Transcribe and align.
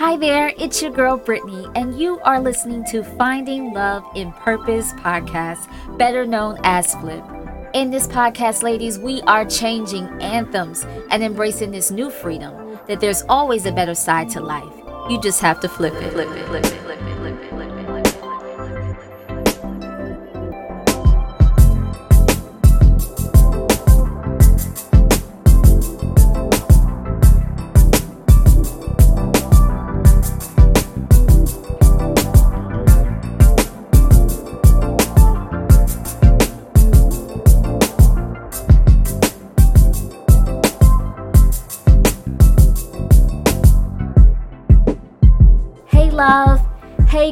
Hi 0.00 0.16
there, 0.16 0.54
it's 0.56 0.80
your 0.80 0.92
girl 0.92 1.18
Brittany, 1.18 1.66
and 1.74 2.00
you 2.00 2.20
are 2.20 2.40
listening 2.40 2.86
to 2.86 3.04
Finding 3.04 3.74
Love 3.74 4.02
in 4.14 4.32
Purpose 4.32 4.94
podcast, 4.94 5.68
better 5.98 6.24
known 6.24 6.58
as 6.64 6.94
Flip. 6.94 7.22
In 7.74 7.90
this 7.90 8.08
podcast, 8.08 8.62
ladies, 8.62 8.98
we 8.98 9.20
are 9.26 9.44
changing 9.44 10.06
anthems 10.22 10.86
and 11.10 11.22
embracing 11.22 11.70
this 11.70 11.90
new 11.90 12.08
freedom 12.08 12.78
that 12.86 13.00
there's 13.00 13.24
always 13.28 13.66
a 13.66 13.72
better 13.72 13.94
side 13.94 14.30
to 14.30 14.40
life. 14.40 14.72
You 15.10 15.20
just 15.20 15.42
have 15.42 15.60
to 15.60 15.68
flip 15.68 15.92
it, 15.92 16.14
flip 16.14 16.30
it, 16.30 16.46
flip 16.46 16.64
it, 16.64 16.89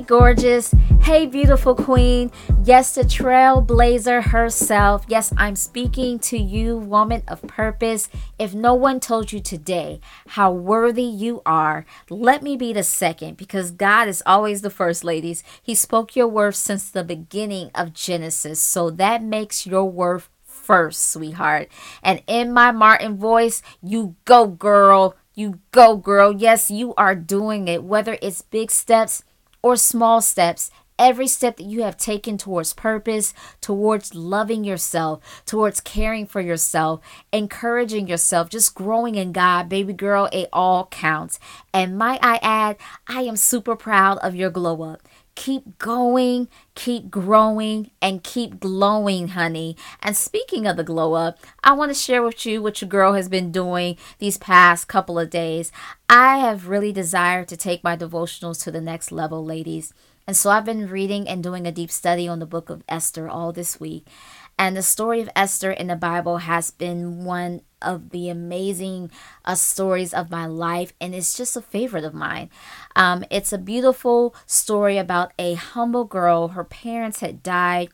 gorgeous. 0.08 0.74
Hey, 1.02 1.26
beautiful 1.26 1.74
queen. 1.74 2.32
Yes, 2.64 2.94
the 2.94 3.02
trailblazer 3.02 4.24
herself. 4.24 5.04
Yes, 5.06 5.34
I'm 5.36 5.54
speaking 5.54 6.18
to 6.20 6.38
you, 6.38 6.78
woman 6.78 7.22
of 7.28 7.42
purpose. 7.42 8.08
If 8.38 8.54
no 8.54 8.72
one 8.72 9.00
told 9.00 9.32
you 9.32 9.40
today 9.40 10.00
how 10.28 10.50
worthy 10.50 11.04
you 11.04 11.42
are, 11.44 11.84
let 12.08 12.42
me 12.42 12.56
be 12.56 12.72
the 12.72 12.82
second 12.82 13.36
because 13.36 13.70
God 13.70 14.08
is 14.08 14.22
always 14.24 14.62
the 14.62 14.70
first, 14.70 15.04
ladies. 15.04 15.44
He 15.62 15.74
spoke 15.74 16.16
your 16.16 16.26
worth 16.26 16.56
since 16.56 16.88
the 16.88 17.04
beginning 17.04 17.70
of 17.74 17.92
Genesis. 17.92 18.60
So 18.60 18.88
that 18.90 19.22
makes 19.22 19.66
your 19.66 19.84
worth 19.84 20.30
first, 20.42 21.12
sweetheart. 21.12 21.68
And 22.02 22.22
in 22.26 22.50
my 22.54 22.72
Martin 22.72 23.18
voice, 23.18 23.60
you 23.82 24.16
go, 24.24 24.46
girl. 24.46 25.16
You 25.34 25.60
go, 25.70 25.98
girl. 25.98 26.32
Yes, 26.32 26.70
you 26.70 26.94
are 26.94 27.14
doing 27.14 27.68
it. 27.68 27.84
Whether 27.84 28.16
it's 28.22 28.42
big 28.42 28.70
steps 28.70 29.22
or 29.68 29.76
small 29.76 30.22
steps, 30.22 30.70
every 30.98 31.28
step 31.28 31.58
that 31.58 31.64
you 31.64 31.82
have 31.82 31.96
taken 31.98 32.38
towards 32.38 32.72
purpose, 32.72 33.34
towards 33.60 34.14
loving 34.14 34.64
yourself, 34.64 35.42
towards 35.44 35.80
caring 35.80 36.26
for 36.26 36.40
yourself, 36.40 37.00
encouraging 37.32 38.08
yourself, 38.08 38.48
just 38.48 38.74
growing 38.74 39.14
in 39.14 39.30
God, 39.30 39.68
baby 39.68 39.92
girl, 39.92 40.28
it 40.32 40.48
all 40.54 40.86
counts. 40.86 41.38
And 41.74 41.98
might 41.98 42.20
I 42.22 42.38
add, 42.42 42.78
I 43.06 43.22
am 43.22 43.36
super 43.36 43.76
proud 43.76 44.16
of 44.18 44.34
your 44.34 44.50
glow 44.50 44.82
up 44.82 45.02
keep 45.38 45.78
going, 45.78 46.48
keep 46.74 47.10
growing, 47.10 47.92
and 48.02 48.24
keep 48.24 48.58
glowing, 48.58 49.28
honey. 49.28 49.76
And 50.02 50.16
speaking 50.16 50.66
of 50.66 50.76
the 50.76 50.82
glow 50.82 51.14
up, 51.14 51.38
I 51.62 51.74
want 51.74 51.90
to 51.90 51.94
share 51.94 52.24
with 52.24 52.44
you 52.44 52.60
what 52.60 52.80
your 52.80 52.88
girl 52.88 53.12
has 53.12 53.28
been 53.28 53.52
doing 53.52 53.96
these 54.18 54.36
past 54.36 54.88
couple 54.88 55.16
of 55.16 55.30
days. 55.30 55.70
I 56.10 56.38
have 56.38 56.66
really 56.66 56.92
desired 56.92 57.46
to 57.48 57.56
take 57.56 57.84
my 57.84 57.96
devotionals 57.96 58.60
to 58.64 58.72
the 58.72 58.80
next 58.80 59.12
level, 59.12 59.44
ladies. 59.44 59.94
And 60.26 60.36
so 60.36 60.50
I've 60.50 60.64
been 60.64 60.88
reading 60.88 61.28
and 61.28 61.40
doing 61.40 61.68
a 61.68 61.72
deep 61.72 61.92
study 61.92 62.26
on 62.26 62.40
the 62.40 62.44
book 62.44 62.68
of 62.68 62.82
Esther 62.88 63.28
all 63.28 63.52
this 63.52 63.78
week. 63.78 64.08
And 64.58 64.76
the 64.76 64.82
story 64.82 65.20
of 65.20 65.30
Esther 65.36 65.70
in 65.70 65.86
the 65.86 65.94
Bible 65.94 66.38
has 66.38 66.72
been 66.72 67.24
one 67.24 67.60
of 67.80 68.10
the 68.10 68.28
amazing 68.28 69.10
uh, 69.44 69.54
stories 69.54 70.12
of 70.12 70.30
my 70.30 70.46
life, 70.46 70.92
and 71.00 71.14
it's 71.14 71.36
just 71.36 71.56
a 71.56 71.62
favorite 71.62 72.04
of 72.04 72.14
mine. 72.14 72.50
Um, 72.96 73.24
it's 73.30 73.52
a 73.52 73.58
beautiful 73.58 74.34
story 74.46 74.98
about 74.98 75.32
a 75.38 75.54
humble 75.54 76.04
girl. 76.04 76.48
Her 76.48 76.64
parents 76.64 77.20
had 77.20 77.42
died. 77.42 77.90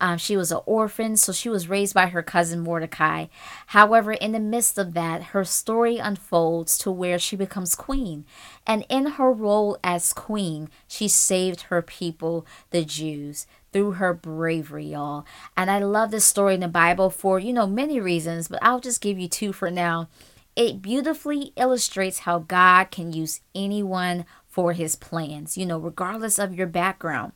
Um, 0.00 0.18
she 0.18 0.36
was 0.36 0.50
an 0.50 0.60
orphan, 0.66 1.16
so 1.16 1.32
she 1.32 1.48
was 1.48 1.68
raised 1.68 1.94
by 1.94 2.06
her 2.06 2.22
cousin 2.22 2.60
Mordecai. 2.60 3.26
However, 3.68 4.12
in 4.12 4.32
the 4.32 4.40
midst 4.40 4.76
of 4.76 4.92
that, 4.94 5.22
her 5.32 5.44
story 5.44 5.98
unfolds 5.98 6.76
to 6.78 6.90
where 6.90 7.18
she 7.18 7.36
becomes 7.36 7.74
queen. 7.74 8.26
And 8.66 8.84
in 8.88 9.06
her 9.06 9.32
role 9.32 9.78
as 9.84 10.12
queen, 10.12 10.68
she 10.88 11.08
saved 11.08 11.62
her 11.62 11.80
people, 11.80 12.44
the 12.70 12.84
Jews 12.84 13.46
through 13.74 13.90
her 13.92 14.14
bravery, 14.14 14.86
y'all. 14.86 15.26
And 15.56 15.68
I 15.68 15.80
love 15.80 16.12
this 16.12 16.24
story 16.24 16.54
in 16.54 16.60
the 16.60 16.68
Bible 16.68 17.10
for, 17.10 17.40
you 17.40 17.52
know, 17.52 17.66
many 17.66 17.98
reasons, 17.98 18.46
but 18.46 18.60
I'll 18.62 18.78
just 18.78 19.00
give 19.00 19.18
you 19.18 19.26
two 19.26 19.52
for 19.52 19.68
now. 19.68 20.08
It 20.54 20.80
beautifully 20.80 21.52
illustrates 21.56 22.20
how 22.20 22.38
God 22.38 22.92
can 22.92 23.12
use 23.12 23.40
anyone 23.52 24.26
for 24.46 24.74
his 24.74 24.94
plans, 24.94 25.58
you 25.58 25.66
know, 25.66 25.76
regardless 25.76 26.38
of 26.38 26.54
your 26.54 26.68
background. 26.68 27.32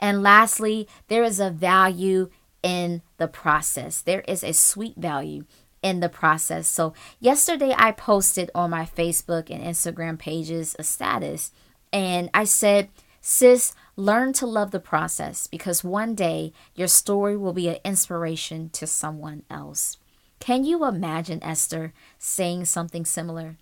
And 0.00 0.22
lastly, 0.22 0.88
there 1.08 1.22
is 1.22 1.38
a 1.38 1.50
value 1.50 2.30
in 2.62 3.02
the 3.18 3.28
process. 3.28 4.00
There 4.00 4.24
is 4.26 4.42
a 4.42 4.54
sweet 4.54 4.96
value 4.96 5.44
in 5.82 6.00
the 6.00 6.08
process. 6.08 6.68
So, 6.68 6.94
yesterday 7.20 7.74
I 7.76 7.92
posted 7.92 8.50
on 8.54 8.70
my 8.70 8.86
Facebook 8.86 9.50
and 9.50 9.62
Instagram 9.62 10.18
pages 10.18 10.74
a 10.78 10.84
status 10.84 11.50
and 11.92 12.30
I 12.32 12.44
said, 12.44 12.88
Sis, 13.20 13.74
learn 13.96 14.32
to 14.34 14.46
love 14.46 14.70
the 14.70 14.80
process 14.80 15.46
because 15.46 15.84
one 15.84 16.14
day 16.14 16.52
your 16.74 16.88
story 16.88 17.36
will 17.36 17.52
be 17.52 17.68
an 17.68 17.76
inspiration 17.84 18.70
to 18.70 18.86
someone 18.86 19.42
else. 19.50 19.98
Can 20.40 20.64
you 20.64 20.84
imagine 20.84 21.42
Esther 21.42 21.92
saying 22.18 22.64
something 22.64 23.04
similar? 23.04 23.56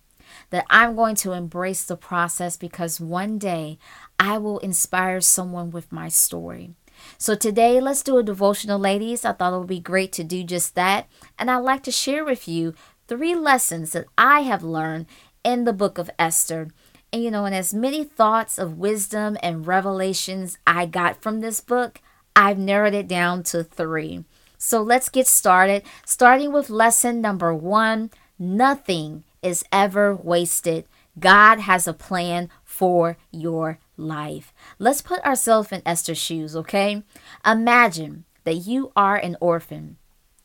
That 0.49 0.65
I'm 0.69 0.95
going 0.95 1.15
to 1.17 1.33
embrace 1.33 1.83
the 1.83 1.97
process 1.97 2.55
because 2.55 3.01
one 3.01 3.37
day 3.37 3.77
I 4.17 4.37
will 4.37 4.59
inspire 4.59 5.19
someone 5.19 5.71
with 5.71 5.91
my 5.91 6.07
story. 6.07 6.73
So 7.17 7.35
today, 7.35 7.81
let's 7.81 8.03
do 8.03 8.17
a 8.17 8.23
devotional, 8.23 8.79
ladies. 8.79 9.25
I 9.25 9.33
thought 9.33 9.53
it 9.53 9.57
would 9.57 9.67
be 9.67 9.79
great 9.79 10.11
to 10.13 10.23
do 10.23 10.43
just 10.43 10.75
that. 10.75 11.07
And 11.37 11.51
I'd 11.51 11.57
like 11.57 11.83
to 11.83 11.91
share 11.91 12.23
with 12.23 12.47
you 12.47 12.73
three 13.07 13.35
lessons 13.35 13.91
that 13.91 14.05
I 14.17 14.41
have 14.41 14.63
learned 14.63 15.07
in 15.43 15.65
the 15.65 15.73
book 15.73 15.97
of 15.97 16.09
Esther 16.17 16.69
and 17.13 17.23
you 17.23 17.31
know, 17.31 17.45
and 17.45 17.53
as 17.53 17.73
many 17.73 18.03
thoughts 18.03 18.57
of 18.57 18.77
wisdom 18.77 19.37
and 19.43 19.67
revelations 19.67 20.57
I 20.65 20.85
got 20.85 21.21
from 21.21 21.41
this 21.41 21.59
book, 21.59 21.99
I've 22.35 22.57
narrowed 22.57 22.93
it 22.93 23.07
down 23.07 23.43
to 23.43 23.63
three. 23.63 24.23
So 24.57 24.81
let's 24.81 25.09
get 25.09 25.27
started. 25.27 25.83
Starting 26.05 26.53
with 26.53 26.69
lesson 26.69 27.19
number 27.19 27.53
one 27.53 28.11
nothing 28.39 29.23
is 29.41 29.63
ever 29.71 30.15
wasted. 30.15 30.85
God 31.19 31.59
has 31.59 31.87
a 31.87 31.93
plan 31.93 32.49
for 32.63 33.17
your 33.31 33.79
life. 33.97 34.53
Let's 34.79 35.01
put 35.01 35.23
ourselves 35.25 35.71
in 35.71 35.81
Esther's 35.85 36.17
shoes, 36.17 36.55
okay? 36.55 37.03
Imagine 37.45 38.23
that 38.45 38.55
you 38.55 38.91
are 38.95 39.17
an 39.17 39.35
orphan 39.41 39.97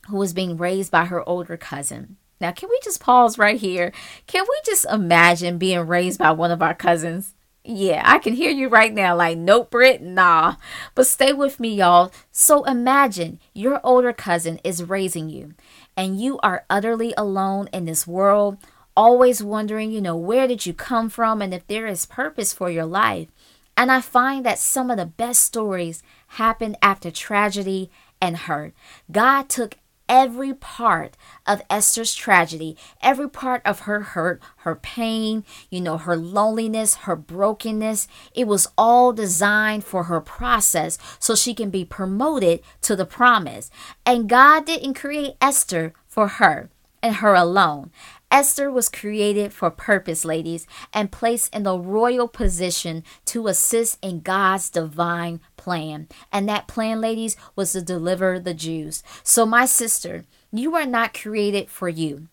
who 0.09 0.21
is 0.23 0.35
being 0.35 0.57
raised 0.57 0.91
by 0.91 1.07
her 1.07 1.27
older 1.29 1.57
cousin. 1.57 2.17
Now, 2.41 2.53
can 2.53 2.69
we 2.69 2.79
just 2.83 3.01
pause 3.01 3.39
right 3.39 3.59
here? 3.59 3.93
Can 4.27 4.45
we 4.49 4.61
just 4.65 4.85
imagine 4.87 5.59
being 5.59 5.87
raised 5.87 6.19
by 6.19 6.33
one 6.33 6.51
of 6.51 6.63
our 6.63 6.75
cousins? 6.75 7.35
Yeah, 7.65 8.03
I 8.05 8.19
can 8.19 8.35
hear 8.35 8.51
you 8.51 8.69
right 8.69 8.95
now, 8.95 9.17
like, 9.17 9.37
nope, 9.39 9.73
Brit, 9.73 10.01
nah. 10.01 10.55
But 10.95 11.09
stay 11.09 11.33
with 11.33 11.59
me, 11.59 11.75
y'all. 11.75 12.13
So 12.31 12.63
imagine 12.63 13.41
your 13.55 13.81
older 13.83 14.13
cousin 14.13 14.61
is 14.63 14.85
raising 14.85 15.31
you, 15.31 15.55
and 15.97 16.21
you 16.21 16.39
are 16.45 16.65
utterly 16.71 17.13
alone 17.17 17.69
in 17.73 17.85
this 17.85 18.07
world, 18.07 18.59
always 18.97 19.43
wondering, 19.43 19.91
you 19.91 20.01
know, 20.01 20.17
where 20.17 20.47
did 20.47 20.65
you 20.65 20.73
come 20.73 21.09
from 21.09 21.43
and 21.43 21.53
if 21.53 21.67
there 21.67 21.89
is 21.89 22.07
purpose 22.07 22.53
for 22.53 22.71
your 22.71 22.87
life. 22.87 23.29
And 23.77 23.91
I 23.91 24.01
find 24.01 24.47
that 24.47 24.59
some 24.59 24.91
of 24.91 24.97
the 24.97 25.05
best 25.05 25.43
stories 25.43 26.03
happen 26.29 26.77
after 26.81 27.11
tragedy 27.11 27.91
and 28.21 28.37
hurt. 28.37 28.75
God 29.11 29.49
took 29.49 29.77
every 30.09 30.55
part 30.55 31.17
of 31.47 31.63
Esther's 31.69 32.15
tragedy, 32.15 32.77
every 33.03 33.29
part 33.29 33.63
of 33.65 33.81
her 33.81 34.01
hurt, 34.01 34.41
her 34.59 34.75
pain, 34.75 35.45
you 35.71 35.81
know, 35.81 35.99
her 35.99 36.17
loneliness, 36.17 36.95
her 36.97 37.17
brokenness. 37.17 38.09
It 38.35 38.47
was 38.47 38.69
all 38.77 39.13
designed 39.13 39.85
for 39.85 40.05
her 40.05 40.21
process 40.21 40.99
so 41.19 41.35
she 41.35 41.55
can 41.55 41.71
be 41.71 41.85
promoted 41.85 42.61
to 42.83 42.97
the 42.97 43.07
promise. 43.07 43.71
And 44.05 44.29
God 44.29 44.67
didn't 44.67 44.95
create 44.95 45.35
Esther 45.41 45.93
for 46.07 46.29
her 46.29 46.71
and 47.03 47.17
her 47.17 47.35
alone. 47.35 47.91
Esther 48.31 48.71
was 48.71 48.89
created 48.89 49.53
for 49.53 49.71
purpose, 49.71 50.25
ladies, 50.25 50.67
and 50.93 51.13
placed 51.13 51.55
in 51.55 51.63
the 51.63 51.79
royal 51.79 52.27
position 52.29 53.05
to 53.25 53.47
assist 53.47 53.99
in 54.03 54.21
God's 54.21 54.69
divine 54.69 55.41
plan. 55.57 56.09
And 56.33 56.49
that 56.49 56.67
plan, 56.67 57.01
ladies, 57.01 57.37
was 57.55 57.73
to 57.73 57.83
deliver 57.83 58.39
the 58.39 58.55
Jews. 58.55 59.03
So, 59.23 59.47
my 59.47 59.65
sister, 59.65 60.25
you 60.53 60.75
are 60.75 60.87
not 60.87 61.19
created 61.19 61.71
for 61.71 61.89
you 61.89 62.29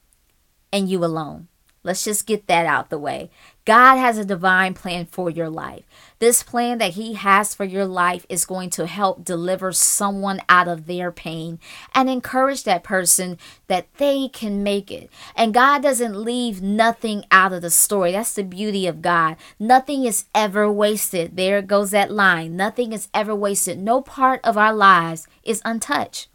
and 0.71 0.89
you 0.89 1.05
alone. 1.05 1.47
Let's 1.83 2.05
just 2.05 2.25
get 2.25 2.47
that 2.47 2.65
out 2.65 2.89
the 2.89 2.97
way. 2.97 3.29
God 3.65 3.95
has 3.95 4.18
a 4.18 4.25
divine 4.25 4.74
plan 4.74 5.06
for 5.06 5.30
your 5.30 5.50
life. 5.50 5.83
This 6.19 6.44
plan 6.44 6.80
that 6.80 6.94
He 6.94 7.13
has 7.13 7.56
for 7.56 7.63
your 7.63 7.86
life 7.86 8.25
is 8.27 8.45
going 8.45 8.69
to 8.71 8.88
help 8.88 9.24
deliver 9.24 9.71
someone 9.71 10.42
out 10.50 10.68
of 10.68 10.86
their 10.86 11.12
pain 11.12 11.60
and 11.95 12.10
encourage 12.10 12.63
that 12.63 12.83
person 12.83 13.38
that 13.68 13.88
they 13.98 14.27
can 14.27 14.63
make 14.63 14.92
it. 14.92 15.10
And 15.36 15.54
God 15.54 15.81
doesn't 15.81 16.15
leave 16.15 16.62
nothing 16.62 17.24
out 17.31 17.54
of 17.54 17.62
the 17.62 17.69
story. 17.69 18.12
That's 18.12 18.33
the 18.33 18.44
beauty 18.44 18.86
of 18.86 19.01
God. 19.01 19.38
Nothing 19.57 20.04
is 20.04 20.25
ever 20.36 20.69
wasted. 20.69 21.38
There 21.38 21.62
goes 21.62 21.92
that 21.92 22.12
line. 22.12 22.57
Nothing 22.57 22.92
is 22.92 23.07
ever 23.13 23.33
wasted. 23.33 23.80
No 23.80 24.01
part 24.01 24.42
of 24.44 24.57
our 24.57 24.74
lives 24.74 25.27
is 25.44 25.62
untouched. 25.63 26.27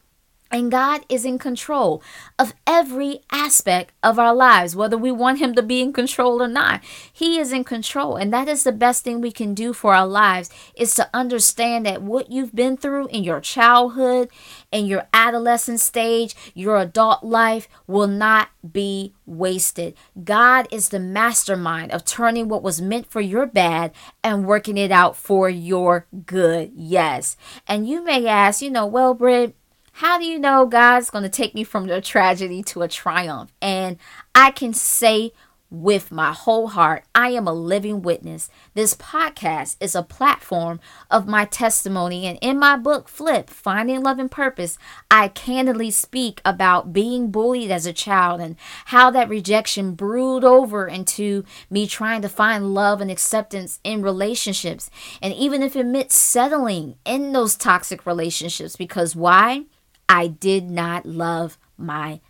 And 0.50 0.70
God 0.70 1.02
is 1.08 1.24
in 1.24 1.38
control 1.38 2.02
of 2.38 2.54
every 2.66 3.20
aspect 3.30 3.92
of 4.02 4.18
our 4.18 4.34
lives, 4.34 4.74
whether 4.74 4.96
we 4.96 5.12
want 5.12 5.40
Him 5.40 5.54
to 5.54 5.62
be 5.62 5.82
in 5.82 5.92
control 5.92 6.42
or 6.42 6.48
not. 6.48 6.82
He 7.12 7.38
is 7.38 7.52
in 7.52 7.64
control. 7.64 8.16
And 8.16 8.32
that 8.32 8.48
is 8.48 8.64
the 8.64 8.72
best 8.72 9.04
thing 9.04 9.20
we 9.20 9.32
can 9.32 9.52
do 9.52 9.72
for 9.72 9.94
our 9.94 10.06
lives 10.06 10.50
is 10.74 10.94
to 10.94 11.10
understand 11.12 11.84
that 11.86 12.02
what 12.02 12.30
you've 12.30 12.54
been 12.54 12.76
through 12.76 13.08
in 13.08 13.24
your 13.24 13.40
childhood, 13.40 14.30
in 14.72 14.86
your 14.86 15.06
adolescent 15.12 15.80
stage, 15.80 16.34
your 16.54 16.78
adult 16.78 17.22
life 17.22 17.68
will 17.86 18.06
not 18.06 18.48
be 18.72 19.12
wasted. 19.26 19.94
God 20.24 20.66
is 20.70 20.88
the 20.88 20.98
mastermind 20.98 21.92
of 21.92 22.04
turning 22.04 22.48
what 22.48 22.62
was 22.62 22.80
meant 22.80 23.10
for 23.10 23.20
your 23.20 23.46
bad 23.46 23.92
and 24.24 24.46
working 24.46 24.78
it 24.78 24.90
out 24.90 25.16
for 25.16 25.48
your 25.48 26.06
good. 26.24 26.72
Yes. 26.74 27.36
And 27.66 27.86
you 27.86 28.02
may 28.02 28.26
ask, 28.26 28.62
you 28.62 28.70
know, 28.70 28.86
well, 28.86 29.14
Britt, 29.14 29.54
how 29.98 30.16
do 30.16 30.24
you 30.24 30.38
know 30.38 30.64
God's 30.64 31.10
going 31.10 31.24
to 31.24 31.28
take 31.28 31.56
me 31.56 31.64
from 31.64 31.90
a 31.90 32.00
tragedy 32.00 32.62
to 32.62 32.82
a 32.82 32.88
triumph? 32.88 33.52
And 33.60 33.96
I 34.32 34.52
can 34.52 34.72
say 34.72 35.32
with 35.70 36.12
my 36.12 36.32
whole 36.32 36.68
heart, 36.68 37.02
I 37.16 37.30
am 37.30 37.48
a 37.48 37.52
living 37.52 38.02
witness. 38.02 38.48
This 38.74 38.94
podcast 38.94 39.76
is 39.80 39.96
a 39.96 40.04
platform 40.04 40.78
of 41.10 41.26
my 41.26 41.46
testimony. 41.46 42.26
And 42.26 42.38
in 42.40 42.60
my 42.60 42.76
book, 42.76 43.08
Flip 43.08 43.50
Finding 43.50 44.04
Love 44.04 44.20
and 44.20 44.30
Purpose, 44.30 44.78
I 45.10 45.26
candidly 45.26 45.90
speak 45.90 46.40
about 46.44 46.92
being 46.92 47.32
bullied 47.32 47.72
as 47.72 47.84
a 47.84 47.92
child 47.92 48.40
and 48.40 48.54
how 48.84 49.10
that 49.10 49.28
rejection 49.28 49.94
brewed 49.94 50.44
over 50.44 50.86
into 50.86 51.44
me 51.70 51.88
trying 51.88 52.22
to 52.22 52.28
find 52.28 52.72
love 52.72 53.00
and 53.00 53.10
acceptance 53.10 53.80
in 53.82 54.02
relationships. 54.02 54.90
And 55.20 55.34
even 55.34 55.60
if 55.60 55.74
it 55.74 55.86
meant 55.86 56.12
settling 56.12 56.94
in 57.04 57.32
those 57.32 57.56
toxic 57.56 58.06
relationships, 58.06 58.76
because 58.76 59.16
why? 59.16 59.64
I 60.08 60.28
did 60.28 60.70
not 60.70 61.06
love 61.06 61.58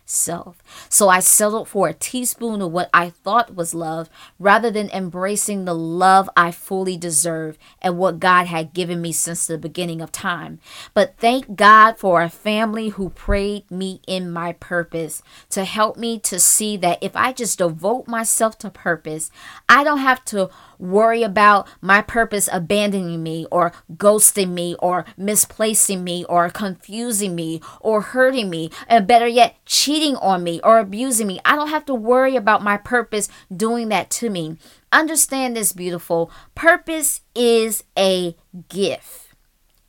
myself. 0.09 0.63
So 0.89 1.07
I 1.07 1.19
settled 1.19 1.67
for 1.67 1.87
a 1.87 1.93
teaspoon 1.93 2.63
of 2.63 2.71
what 2.71 2.89
I 2.91 3.11
thought 3.11 3.55
was 3.55 3.75
love 3.75 4.09
rather 4.39 4.71
than 4.71 4.89
embracing 4.89 5.65
the 5.65 5.75
love 5.75 6.27
I 6.35 6.49
fully 6.49 6.97
deserve 6.97 7.59
and 7.79 7.99
what 7.99 8.19
God 8.19 8.47
had 8.47 8.73
given 8.73 9.01
me 9.01 9.11
since 9.11 9.45
the 9.45 9.59
beginning 9.59 10.01
of 10.01 10.11
time. 10.11 10.59
But 10.95 11.13
thank 11.19 11.55
God 11.55 11.99
for 11.99 12.23
a 12.23 12.29
family 12.29 12.89
who 12.89 13.11
prayed 13.11 13.69
me 13.69 14.01
in 14.07 14.31
my 14.31 14.53
purpose 14.53 15.21
to 15.51 15.63
help 15.63 15.95
me 15.95 16.17
to 16.21 16.39
see 16.39 16.75
that 16.77 16.97
if 17.01 17.15
I 17.15 17.31
just 17.31 17.59
devote 17.59 18.07
myself 18.07 18.57
to 18.59 18.71
purpose, 18.71 19.29
I 19.67 19.83
don't 19.83 19.99
have 19.99 20.25
to 20.25 20.49
worry 20.79 21.21
about 21.21 21.67
my 21.81 22.01
purpose 22.01 22.49
abandoning 22.51 23.21
me 23.21 23.45
or 23.51 23.73
ghosting 23.95 24.53
me 24.53 24.75
or 24.79 25.05
misplacing 25.17 26.03
me 26.03 26.23
or 26.25 26.49
confusing 26.49 27.35
me 27.35 27.61
or 27.81 28.01
hurting 28.01 28.49
me 28.49 28.71
and 28.87 29.05
better 29.05 29.27
yet 29.27 29.57
cheating 29.65 29.98
on 30.17 30.43
me 30.43 30.59
or 30.63 30.79
abusing 30.79 31.27
me 31.27 31.39
i 31.45 31.55
don't 31.55 31.69
have 31.69 31.85
to 31.85 31.93
worry 31.93 32.35
about 32.35 32.63
my 32.63 32.77
purpose 32.77 33.29
doing 33.55 33.89
that 33.89 34.09
to 34.09 34.29
me 34.29 34.57
understand 34.91 35.55
this 35.55 35.73
beautiful 35.73 36.31
purpose 36.55 37.21
is 37.35 37.83
a 37.97 38.35
gift 38.69 39.29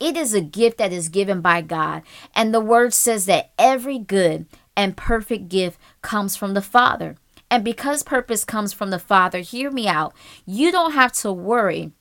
it 0.00 0.16
is 0.16 0.32
a 0.32 0.40
gift 0.40 0.78
that 0.78 0.92
is 0.94 1.10
given 1.10 1.42
by 1.42 1.60
God. 1.60 2.02
And 2.34 2.52
the 2.54 2.60
word 2.60 2.94
says 2.94 3.26
that 3.26 3.50
every 3.58 3.98
good 3.98 4.46
and 4.74 4.96
perfect 4.96 5.50
gift 5.50 5.78
comes 6.00 6.36
from 6.36 6.54
the 6.54 6.62
Father. 6.62 7.16
And 7.50 7.62
because 7.62 8.02
purpose 8.02 8.44
comes 8.44 8.72
from 8.72 8.90
the 8.90 8.98
Father, 8.98 9.40
hear 9.40 9.70
me 9.70 9.86
out. 9.86 10.14
You 10.46 10.72
don't 10.72 10.92
have 10.92 11.12
to 11.14 11.32
worry 11.32 11.92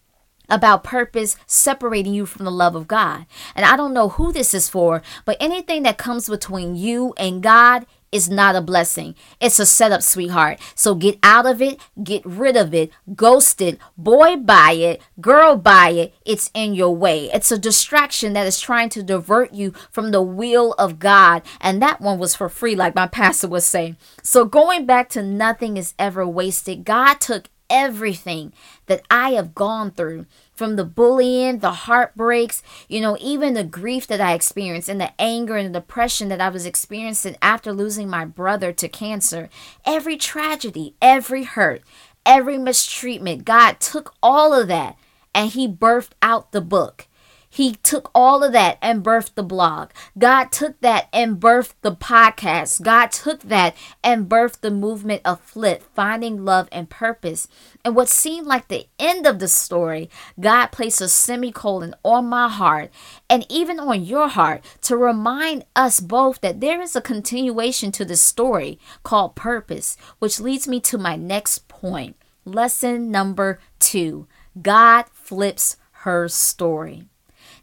about 0.48 0.84
purpose 0.84 1.36
separating 1.46 2.14
you 2.14 2.26
from 2.26 2.46
the 2.46 2.52
love 2.52 2.76
of 2.76 2.88
God. 2.88 3.26
And 3.54 3.66
I 3.66 3.76
don't 3.76 3.94
know 3.94 4.10
who 4.10 4.32
this 4.32 4.54
is 4.54 4.70
for, 4.70 5.02
but 5.26 5.38
anything 5.40 5.84
that 5.84 5.98
comes 5.98 6.30
between 6.30 6.76
you 6.76 7.14
and 7.18 7.44
God 7.44 7.86
is 8.12 8.30
not 8.30 8.56
a 8.56 8.62
blessing. 8.62 9.16
It's 9.40 9.60
a 9.60 9.66
setup, 9.66 10.02
sweetheart. 10.02 10.60
So 10.76 10.96
get 10.96 11.20
out 11.24 11.46
of 11.46 11.62
it, 11.62 11.80
get 12.04 12.26
rid 12.26 12.56
of 12.56 12.74
it, 12.74 12.92
ghost 13.16 13.62
it, 13.62 13.80
boy 13.98 14.36
buy 14.38 14.72
it, 14.72 15.02
girl 15.22 15.56
buy 15.56 15.90
it. 15.90 16.14
It's 16.26 16.50
in 16.54 16.74
your 16.74 16.96
way. 16.96 17.30
It's 17.32 17.52
a 17.52 17.58
distraction 17.58 18.34
that 18.34 18.48
is 18.48 18.60
trying 18.60 18.90
to 18.90 19.04
divert 19.04 19.54
you 19.54 19.74
from 19.92 20.12
the 20.12 20.22
will 20.22 20.74
of 20.74 21.00
God. 21.00 21.44
And 21.62 21.82
that 21.82 22.02
one 22.02 22.20
was 22.20 22.36
for 22.36 22.50
free, 22.50 22.76
like 22.76 22.96
my 22.96 23.08
pastor 23.20 23.48
was 23.48 23.66
saying. 23.66 23.98
So 24.24 24.46
going 24.46 24.86
back 24.86 25.10
to 25.10 25.24
nothing 25.24 25.78
is 25.78 25.94
ever 26.00 26.28
wasted, 26.28 26.86
God 26.86 27.16
took 27.16 27.50
everything 27.70 28.54
that 28.88 29.04
I 29.10 29.32
have 29.32 29.56
gone 29.56 29.92
through 29.92 30.26
from 30.54 30.76
the 30.76 30.86
bullying, 30.86 31.60
the 31.60 31.72
heartbreaks, 31.72 32.64
you 32.88 33.02
know, 33.02 33.18
even 33.20 33.54
the 33.54 33.64
grief 33.64 34.08
that 34.08 34.22
I 34.22 34.34
experienced 34.34 34.90
and 34.90 35.00
the 35.00 35.12
anger 35.20 35.58
and 35.58 35.74
the 35.74 35.80
depression 35.80 36.30
that 36.30 36.42
I 36.42 36.50
was 36.50 36.66
experiencing 36.66 37.36
after 37.42 37.72
losing 37.72 38.10
my 38.10 38.26
brother 38.26 38.72
to 38.74 38.88
cancer. 38.88 39.50
Every 39.86 40.18
tragedy, 40.18 40.96
every 41.02 41.44
hurt, 41.44 41.82
every 42.26 42.58
mistreatment, 42.58 43.46
God 43.46 43.80
took 43.80 44.14
all 44.22 44.54
of 44.54 44.68
that 44.68 44.98
and 45.34 45.50
He 45.52 45.68
birthed 45.68 46.14
out 46.22 46.52
the 46.52 46.62
book. 46.62 47.08
He 47.50 47.74
took 47.76 48.12
all 48.14 48.44
of 48.44 48.54
that 48.54 48.78
and 48.80 49.04
birthed 49.04 49.34
the 49.34 49.44
blog. 49.44 49.90
God 50.18 50.52
took 50.52 50.80
that 50.82 51.10
and 51.12 51.40
birthed 51.40 51.74
the 51.82 51.96
podcast. 51.96 52.84
God 52.84 53.12
took 53.12 53.42
that 53.42 53.76
and 54.04 54.30
birthed 54.30 54.62
the 54.62 54.70
movement 54.70 55.24
of 55.26 55.42
Flip, 55.42 55.84
finding 55.96 56.46
love 56.46 56.70
and 56.72 56.90
purpose. 56.90 57.48
And 57.84 57.96
what 57.96 58.08
seemed 58.08 58.46
like 58.46 58.68
the 58.68 58.88
end 59.00 59.26
of 59.26 59.40
the 59.40 59.48
story, 59.48 60.12
God 60.40 60.68
placed 60.68 61.02
a 61.02 61.08
semicolon 61.08 61.96
on 62.04 62.28
my 62.28 62.48
heart 62.50 62.92
and 63.30 63.46
even 63.50 63.80
on 63.80 64.04
your 64.04 64.28
heart 64.28 64.64
to 64.82 64.96
remind 64.96 65.66
us 65.76 66.00
both 66.00 66.42
that 66.42 66.62
there 66.62 66.82
is 66.82 66.96
a 66.96 67.02
continuation 67.02 67.92
to 67.94 68.06
the 68.06 68.16
story 68.16 68.80
called 69.02 69.36
purpose, 69.36 69.98
which 70.20 70.40
leads 70.40 70.68
me 70.68 70.80
to 70.82 70.98
my 71.00 71.16
next 71.16 71.68
point. 71.68 72.16
Lesson 72.46 73.10
number 73.10 73.60
two 73.80 74.28
God 74.62 75.06
flips 75.14 75.78
her 76.04 76.28
story. 76.28 77.06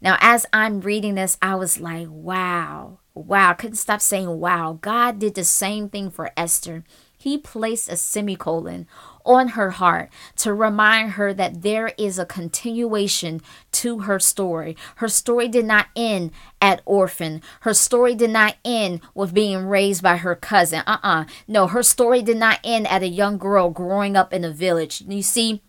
Now, 0.01 0.17
as 0.21 0.47
I'm 0.53 0.81
reading 0.81 1.15
this, 1.15 1.39
I 1.41 1.55
was 1.55 1.81
like, 1.81 2.09
wow, 2.11 2.99
wow. 3.15 3.53
Couldn't 3.55 3.77
stop 3.77 4.01
saying, 4.01 4.41
wow. 4.41 4.79
God 4.81 5.19
did 5.19 5.35
the 5.35 5.45
same 5.45 5.89
thing 5.89 6.11
for 6.11 6.31
Esther. 6.37 6.85
He 7.19 7.39
placed 7.39 7.91
a 7.91 7.97
semicolon 7.97 8.87
on 9.25 9.49
her 9.49 9.73
heart 9.73 10.11
to 10.37 10.55
remind 10.55 11.13
her 11.13 11.35
that 11.35 11.63
there 11.63 11.93
is 11.99 12.19
a 12.19 12.25
continuation 12.27 13.41
to 13.73 14.01
her 14.01 14.21
story. 14.21 14.77
Her 14.97 15.09
story 15.09 15.49
did 15.49 15.65
not 15.65 15.89
end 15.97 16.31
at 16.61 16.83
orphan. 16.85 17.43
Her 17.63 17.75
story 17.75 18.15
did 18.15 18.31
not 18.31 18.57
end 18.65 19.01
with 19.15 19.35
being 19.35 19.67
raised 19.67 20.03
by 20.03 20.19
her 20.19 20.37
cousin. 20.37 20.83
Uh 20.87 20.99
uh 21.03 21.25
No, 21.49 21.67
her 21.67 21.83
story 21.83 22.23
did 22.23 22.37
not 22.37 22.61
end 22.63 22.87
at 22.87 23.03
a 23.03 23.09
young 23.09 23.39
girl 23.39 23.71
growing 23.71 24.17
up 24.17 24.33
in 24.33 24.45
a 24.45 24.53
village. 24.53 25.03
You 25.09 25.23
see, 25.23 25.63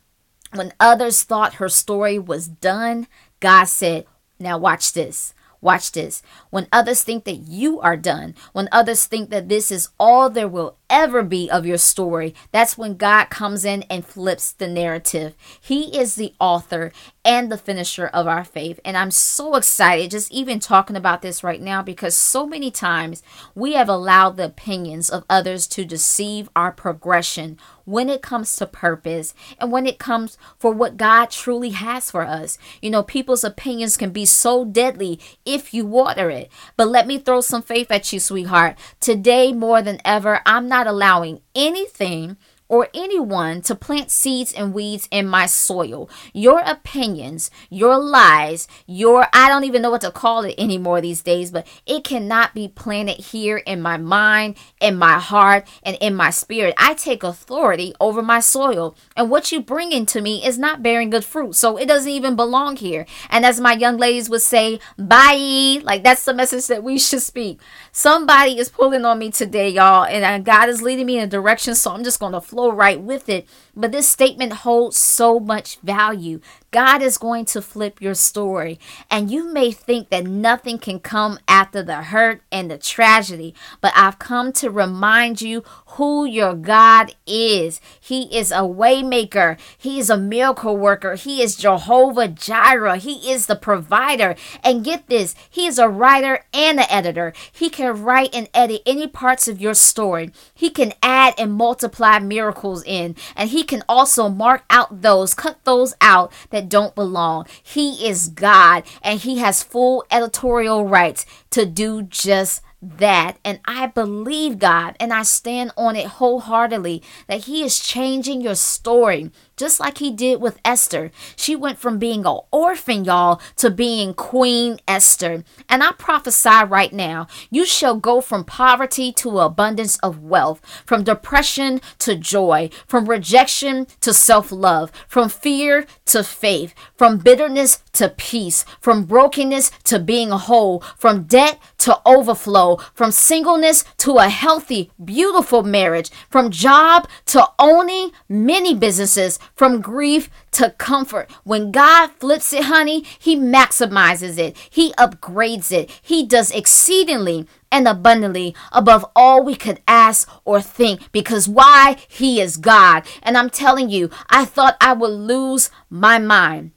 when 0.53 0.73
others 0.79 1.23
thought 1.23 1.55
her 1.55 1.69
story 1.69 2.19
was 2.19 2.47
done, 2.47 3.07
God 3.39 3.65
said, 3.65 4.05
now, 4.39 4.57
watch 4.57 4.93
this. 4.93 5.33
Watch 5.59 5.91
this. 5.91 6.21
When 6.51 6.67
others 6.71 7.03
think 7.03 7.23
that 7.25 7.37
you 7.47 7.79
are 7.79 7.97
done, 7.97 8.35
when 8.53 8.69
others 8.71 9.05
think 9.05 9.31
that 9.31 9.49
this 9.49 9.71
is 9.71 9.89
all 9.99 10.29
there 10.29 10.47
will 10.47 10.76
ever 10.89 11.23
be 11.23 11.49
of 11.49 11.65
your 11.65 11.77
story, 11.77 12.33
that's 12.51 12.77
when 12.77 12.97
God 12.97 13.25
comes 13.29 13.65
in 13.65 13.83
and 13.83 14.05
flips 14.05 14.51
the 14.51 14.67
narrative. 14.67 15.35
He 15.59 15.97
is 15.97 16.15
the 16.15 16.33
author 16.39 16.91
and 17.23 17.51
the 17.51 17.57
finisher 17.57 18.07
of 18.07 18.27
our 18.27 18.45
faith. 18.45 18.79
And 18.85 18.95
I'm 18.95 19.11
so 19.11 19.55
excited 19.55 20.11
just 20.11 20.31
even 20.31 20.59
talking 20.59 20.95
about 20.95 21.21
this 21.21 21.43
right 21.43 21.61
now 21.61 21.81
because 21.81 22.15
so 22.15 22.47
many 22.47 22.71
times 22.71 23.21
we 23.53 23.73
have 23.73 23.89
allowed 23.89 24.37
the 24.37 24.45
opinions 24.45 25.09
of 25.09 25.25
others 25.29 25.67
to 25.67 25.83
deceive 25.83 26.49
our 26.55 26.71
progression 26.71 27.59
when 27.87 28.09
it 28.09 28.21
comes 28.21 28.55
to 28.57 28.65
purpose 28.65 29.33
and 29.59 29.71
when 29.71 29.87
it 29.87 29.97
comes 29.97 30.37
for 30.59 30.71
what 30.71 30.97
God 30.97 31.29
truly 31.29 31.69
has 31.69 32.11
for 32.11 32.23
us. 32.23 32.57
You 32.81 32.89
know, 32.89 33.01
people's 33.01 33.45
opinions 33.45 33.95
can 33.95 34.11
be 34.11 34.25
so 34.25 34.65
deadly 34.65 35.21
if 35.45 35.73
you 35.73 35.85
water 35.85 36.29
it. 36.29 36.51
But 36.75 36.89
let 36.89 37.07
me 37.07 37.17
throw 37.17 37.39
some 37.39 37.61
faith 37.61 37.89
at 37.89 38.11
you, 38.11 38.19
sweetheart. 38.19 38.77
Today, 38.99 39.53
more 39.53 39.81
than 39.81 40.01
ever, 40.03 40.41
I'm 40.45 40.67
not 40.67 40.76
allowing 40.85 41.41
anything 41.55 42.37
or 42.69 42.89
anyone 42.93 43.61
to 43.61 43.75
plant 43.75 44.11
seeds 44.11 44.53
and 44.53 44.73
weeds 44.73 45.07
in 45.11 45.27
my 45.27 45.45
soil. 45.45 46.09
Your 46.33 46.59
opinions, 46.65 47.49
your 47.69 47.97
lies, 47.97 48.67
your 48.85 49.27
I 49.33 49.49
don't 49.49 49.63
even 49.63 49.81
know 49.81 49.91
what 49.91 50.01
to 50.01 50.11
call 50.11 50.43
it 50.43 50.55
anymore 50.57 51.01
these 51.01 51.21
days, 51.21 51.51
but 51.51 51.67
it 51.85 52.03
cannot 52.03 52.53
be 52.53 52.67
planted 52.67 53.17
here 53.17 53.57
in 53.57 53.81
my 53.81 53.97
mind, 53.97 54.57
in 54.81 54.97
my 54.97 55.19
heart, 55.19 55.67
and 55.83 55.97
in 56.01 56.15
my 56.15 56.29
spirit. 56.29 56.73
I 56.77 56.93
take 56.93 57.23
authority 57.23 57.93
over 57.99 58.21
my 58.21 58.39
soil, 58.39 58.95
and 59.15 59.29
what 59.29 59.51
you 59.51 59.61
bring 59.61 59.91
into 59.91 60.21
me 60.21 60.45
is 60.45 60.57
not 60.57 60.83
bearing 60.83 61.09
good 61.09 61.25
fruit. 61.25 61.55
So 61.55 61.77
it 61.77 61.87
doesn't 61.87 62.11
even 62.11 62.35
belong 62.35 62.77
here. 62.77 63.05
And 63.29 63.45
as 63.45 63.59
my 63.59 63.73
young 63.73 63.97
ladies 63.97 64.29
would 64.29 64.41
say, 64.41 64.79
bye. 64.97 65.79
Like 65.83 66.03
that's 66.03 66.25
the 66.25 66.33
message 66.33 66.67
that 66.67 66.83
we 66.83 66.97
should 66.99 67.21
speak. 67.21 67.59
Somebody 67.91 68.57
is 68.59 68.69
pulling 68.69 69.05
on 69.05 69.19
me 69.19 69.31
today, 69.31 69.69
y'all, 69.69 70.05
and 70.05 70.23
uh, 70.23 70.37
God 70.39 70.69
is 70.69 70.81
leading 70.81 71.05
me 71.05 71.17
in 71.17 71.23
a 71.23 71.27
direction, 71.27 71.75
so 71.75 71.91
I'm 71.91 72.03
just 72.03 72.19
going 72.19 72.33
to 72.33 72.41
flow 72.57 72.71
right 72.71 72.99
with 72.99 73.29
it. 73.29 73.47
But 73.75 73.91
this 73.91 74.09
statement 74.09 74.51
holds 74.65 74.97
so 74.97 75.39
much 75.39 75.77
value. 75.81 76.41
God 76.71 77.01
is 77.01 77.17
going 77.17 77.45
to 77.45 77.61
flip 77.61 78.01
your 78.01 78.13
story. 78.13 78.79
And 79.09 79.31
you 79.31 79.51
may 79.53 79.71
think 79.71 80.09
that 80.09 80.25
nothing 80.25 80.77
can 80.79 80.99
come 80.99 81.39
after 81.47 81.81
the 81.81 82.03
hurt 82.03 82.41
and 82.51 82.69
the 82.69 82.77
tragedy, 82.77 83.55
but 83.81 83.93
I've 83.95 84.19
come 84.19 84.51
to 84.53 84.69
remind 84.69 85.41
you 85.41 85.63
who 85.91 86.25
your 86.25 86.53
God 86.53 87.15
is. 87.25 87.79
He 87.99 88.23
is 88.35 88.51
a 88.51 88.61
waymaker. 88.61 89.57
He 89.77 89.99
is 89.99 90.09
a 90.09 90.17
miracle 90.17 90.75
worker. 90.75 91.15
He 91.15 91.41
is 91.41 91.55
Jehovah 91.55 92.27
Jireh. 92.27 92.97
He 92.97 93.31
is 93.31 93.45
the 93.45 93.55
provider. 93.55 94.35
And 94.63 94.83
get 94.83 95.07
this, 95.07 95.35
he 95.49 95.67
is 95.67 95.79
a 95.79 95.89
writer 95.89 96.45
and 96.53 96.79
an 96.79 96.85
editor. 96.89 97.33
He 97.51 97.69
can 97.69 98.03
write 98.03 98.33
and 98.33 98.49
edit 98.53 98.81
any 98.85 99.07
parts 99.07 99.47
of 99.47 99.61
your 99.61 99.73
story. 99.73 100.31
He 100.53 100.69
can 100.69 100.93
add 101.01 101.33
and 101.37 101.53
multiply 101.53 102.19
miracles 102.19 102.83
in, 102.83 103.15
and 103.35 103.49
he 103.49 103.63
can 103.63 103.83
also 103.87 104.29
mark 104.29 104.63
out 104.69 105.01
those, 105.01 105.33
cut 105.33 105.63
those 105.63 105.93
out 106.01 106.31
that 106.49 106.56
don't 106.61 106.95
belong. 106.95 107.45
He 107.61 108.07
is 108.07 108.27
God 108.29 108.83
and 109.01 109.19
he 109.19 109.37
has 109.37 109.63
full 109.63 110.05
editorial 110.11 110.87
rights 110.87 111.25
to 111.51 111.65
do 111.65 112.03
just 112.03 112.61
that. 112.81 113.37
And 113.43 113.59
I 113.65 113.87
believe 113.87 114.59
God 114.59 114.95
and 114.99 115.13
I 115.13 115.23
stand 115.23 115.71
on 115.75 115.95
it 115.95 116.07
wholeheartedly 116.07 117.03
that 117.27 117.45
He 117.45 117.63
is 117.63 117.79
changing 117.79 118.41
your 118.41 118.55
story 118.55 119.31
just 119.57 119.79
like 119.79 119.97
he 119.97 120.11
did 120.11 120.39
with 120.39 120.59
Esther. 120.63 121.11
She 121.35 121.55
went 121.55 121.79
from 121.79 121.97
being 121.97 122.25
an 122.25 122.39
orphan, 122.51 123.03
y'all, 123.03 123.41
to 123.57 123.69
being 123.69 124.13
Queen 124.13 124.79
Esther. 124.87 125.43
And 125.67 125.83
I 125.83 125.91
prophesy 125.93 126.63
right 126.67 126.93
now, 126.93 127.27
you 127.49 127.65
shall 127.65 127.95
go 127.95 128.21
from 128.21 128.45
poverty 128.45 129.11
to 129.13 129.39
abundance 129.39 129.97
of 129.97 130.23
wealth, 130.23 130.61
from 130.85 131.03
depression 131.03 131.81
to 131.99 132.15
joy, 132.15 132.69
from 132.87 133.09
rejection 133.09 133.87
to 134.01 134.13
self 134.13 134.51
love, 134.51 134.91
from 135.07 135.27
fear 135.27 135.85
to 136.05 136.23
faith, 136.23 136.73
from 136.95 137.17
bitterness 137.17 137.83
to 137.93 138.09
peace, 138.09 138.63
from 138.79 139.03
brokenness 139.05 139.71
to 139.83 139.99
being 139.99 140.29
whole, 140.29 140.81
from 140.97 141.23
debt 141.23 141.59
to 141.79 141.99
overflow, 142.05 142.77
from 142.93 143.11
singleness 143.11 143.83
to 143.97 144.17
a 144.17 144.29
healthy, 144.29 144.91
beautiful 145.03 145.63
marriage, 145.63 146.09
from 146.29 146.51
job 146.51 147.07
to 147.25 147.45
owning 147.59 148.11
many 148.29 148.73
businesses, 148.73 149.39
from 149.57 149.81
grief 149.81 150.29
to 150.51 150.69
comfort. 150.77 151.29
When 151.43 151.71
God 151.71 152.11
flips 152.19 152.53
it, 152.53 152.65
honey, 152.65 153.03
He 153.19 153.35
maximizes 153.35 154.37
it, 154.37 154.55
He 154.69 154.93
upgrades 154.93 155.71
it, 155.71 155.89
He 156.01 156.25
does 156.25 156.51
exceedingly 156.51 157.47
and 157.69 157.87
abundantly 157.87 158.55
above 158.71 159.05
all 159.15 159.43
we 159.43 159.55
could 159.55 159.81
ask 159.87 160.29
or 160.45 160.61
think. 160.61 161.11
Because 161.11 161.49
why? 161.49 161.97
He 162.07 162.39
is 162.39 162.55
God. 162.55 163.05
And 163.21 163.37
I'm 163.37 163.49
telling 163.49 163.89
you, 163.89 164.09
I 164.29 164.45
thought 164.45 164.77
I 164.79 164.93
would 164.93 165.11
lose 165.11 165.69
my 165.89 166.17
mind 166.19 166.71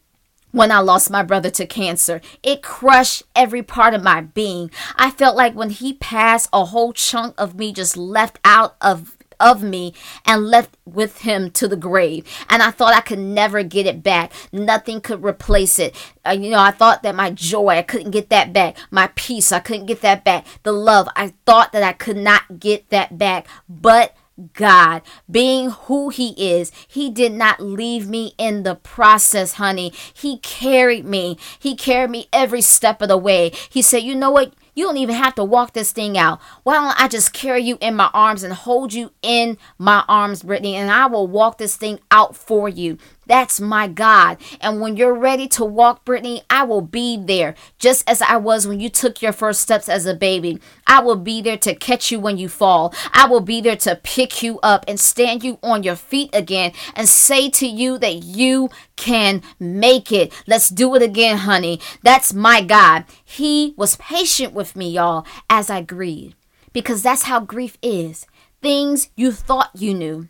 when 0.52 0.72
I 0.72 0.78
lost 0.78 1.10
my 1.10 1.22
brother 1.22 1.50
to 1.50 1.66
cancer. 1.66 2.20
It 2.42 2.62
crushed 2.62 3.22
every 3.36 3.62
part 3.62 3.94
of 3.94 4.02
my 4.02 4.22
being. 4.22 4.70
I 4.96 5.10
felt 5.10 5.36
like 5.36 5.54
when 5.54 5.70
he 5.70 5.92
passed, 5.92 6.48
a 6.52 6.64
whole 6.66 6.92
chunk 6.92 7.34
of 7.38 7.54
me 7.54 7.72
just 7.72 7.96
left 7.96 8.38
out 8.44 8.76
of 8.80 9.16
of 9.40 9.62
me 9.62 9.94
and 10.24 10.46
left 10.46 10.76
with 10.84 11.22
him 11.22 11.50
to 11.52 11.68
the 11.68 11.76
grave. 11.76 12.26
And 12.48 12.62
I 12.62 12.70
thought 12.70 12.94
I 12.94 13.00
could 13.00 13.18
never 13.18 13.62
get 13.62 13.86
it 13.86 14.02
back. 14.02 14.32
Nothing 14.52 15.00
could 15.00 15.24
replace 15.24 15.78
it. 15.78 15.96
Uh, 16.24 16.30
you 16.30 16.50
know, 16.50 16.60
I 16.60 16.70
thought 16.70 17.02
that 17.02 17.14
my 17.14 17.30
joy, 17.30 17.68
I 17.68 17.82
couldn't 17.82 18.10
get 18.10 18.28
that 18.30 18.52
back. 18.52 18.76
My 18.90 19.10
peace, 19.14 19.52
I 19.52 19.60
couldn't 19.60 19.86
get 19.86 20.00
that 20.02 20.24
back. 20.24 20.46
The 20.62 20.72
love, 20.72 21.08
I 21.16 21.34
thought 21.46 21.72
that 21.72 21.82
I 21.82 21.92
could 21.92 22.16
not 22.16 22.60
get 22.60 22.90
that 22.90 23.18
back. 23.18 23.46
But 23.68 24.14
God, 24.54 25.02
being 25.30 25.70
who 25.70 26.08
He 26.08 26.30
is, 26.52 26.72
He 26.88 27.10
did 27.10 27.32
not 27.32 27.60
leave 27.60 28.08
me 28.08 28.34
in 28.38 28.62
the 28.62 28.74
process, 28.74 29.54
honey. 29.54 29.92
He 30.14 30.38
carried 30.38 31.04
me. 31.04 31.38
He 31.58 31.76
carried 31.76 32.10
me 32.10 32.28
every 32.32 32.62
step 32.62 33.02
of 33.02 33.08
the 33.08 33.18
way. 33.18 33.52
He 33.68 33.82
said, 33.82 34.02
You 34.02 34.14
know 34.14 34.30
what? 34.30 34.54
You 34.74 34.84
don't 34.84 34.96
even 34.96 35.14
have 35.14 35.34
to 35.36 35.44
walk 35.44 35.72
this 35.72 35.92
thing 35.92 36.16
out. 36.16 36.40
Why 36.62 36.74
don't 36.74 37.00
I 37.00 37.08
just 37.08 37.32
carry 37.32 37.62
you 37.62 37.78
in 37.80 37.94
my 37.96 38.10
arms 38.14 38.42
and 38.42 38.52
hold 38.52 38.92
you 38.92 39.12
in 39.22 39.58
my 39.78 40.04
arms, 40.08 40.42
Brittany, 40.42 40.76
and 40.76 40.90
I 40.90 41.06
will 41.06 41.26
walk 41.26 41.58
this 41.58 41.76
thing 41.76 42.00
out 42.10 42.36
for 42.36 42.68
you. 42.68 42.98
That's 43.30 43.60
my 43.60 43.86
God. 43.86 44.38
And 44.60 44.80
when 44.80 44.96
you're 44.96 45.14
ready 45.14 45.46
to 45.48 45.64
walk, 45.64 46.04
Brittany, 46.04 46.42
I 46.50 46.64
will 46.64 46.80
be 46.80 47.16
there 47.16 47.54
just 47.78 48.02
as 48.10 48.20
I 48.20 48.38
was 48.38 48.66
when 48.66 48.80
you 48.80 48.88
took 48.88 49.22
your 49.22 49.30
first 49.30 49.60
steps 49.60 49.88
as 49.88 50.04
a 50.04 50.14
baby. 50.14 50.58
I 50.84 51.00
will 51.00 51.14
be 51.14 51.40
there 51.40 51.56
to 51.58 51.76
catch 51.76 52.10
you 52.10 52.18
when 52.18 52.38
you 52.38 52.48
fall. 52.48 52.92
I 53.12 53.28
will 53.28 53.40
be 53.40 53.60
there 53.60 53.76
to 53.76 53.94
pick 54.02 54.42
you 54.42 54.58
up 54.64 54.84
and 54.88 54.98
stand 54.98 55.44
you 55.44 55.60
on 55.62 55.84
your 55.84 55.94
feet 55.94 56.30
again 56.32 56.72
and 56.96 57.08
say 57.08 57.48
to 57.50 57.68
you 57.68 57.98
that 57.98 58.24
you 58.24 58.68
can 58.96 59.42
make 59.60 60.10
it. 60.10 60.32
Let's 60.48 60.68
do 60.68 60.96
it 60.96 61.02
again, 61.02 61.38
honey. 61.38 61.80
That's 62.02 62.34
my 62.34 62.62
God. 62.62 63.04
He 63.24 63.74
was 63.76 63.94
patient 63.94 64.52
with 64.54 64.59
me, 64.76 64.90
y'all, 64.90 65.26
as 65.48 65.70
I 65.70 65.82
grieve, 65.82 66.34
because 66.72 67.02
that's 67.02 67.24
how 67.24 67.40
grief 67.40 67.76
is. 67.82 68.26
Things 68.62 69.08
you 69.16 69.32
thought 69.32 69.70
you 69.74 69.94
knew 69.94 70.28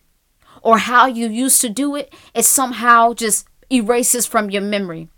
or 0.62 0.78
how 0.78 1.06
you 1.06 1.28
used 1.28 1.60
to 1.62 1.68
do 1.68 1.96
it, 1.96 2.14
it 2.34 2.44
somehow 2.44 3.12
just 3.12 3.46
erases 3.70 4.26
from 4.26 4.50
your 4.50 4.62
memory. 4.62 5.08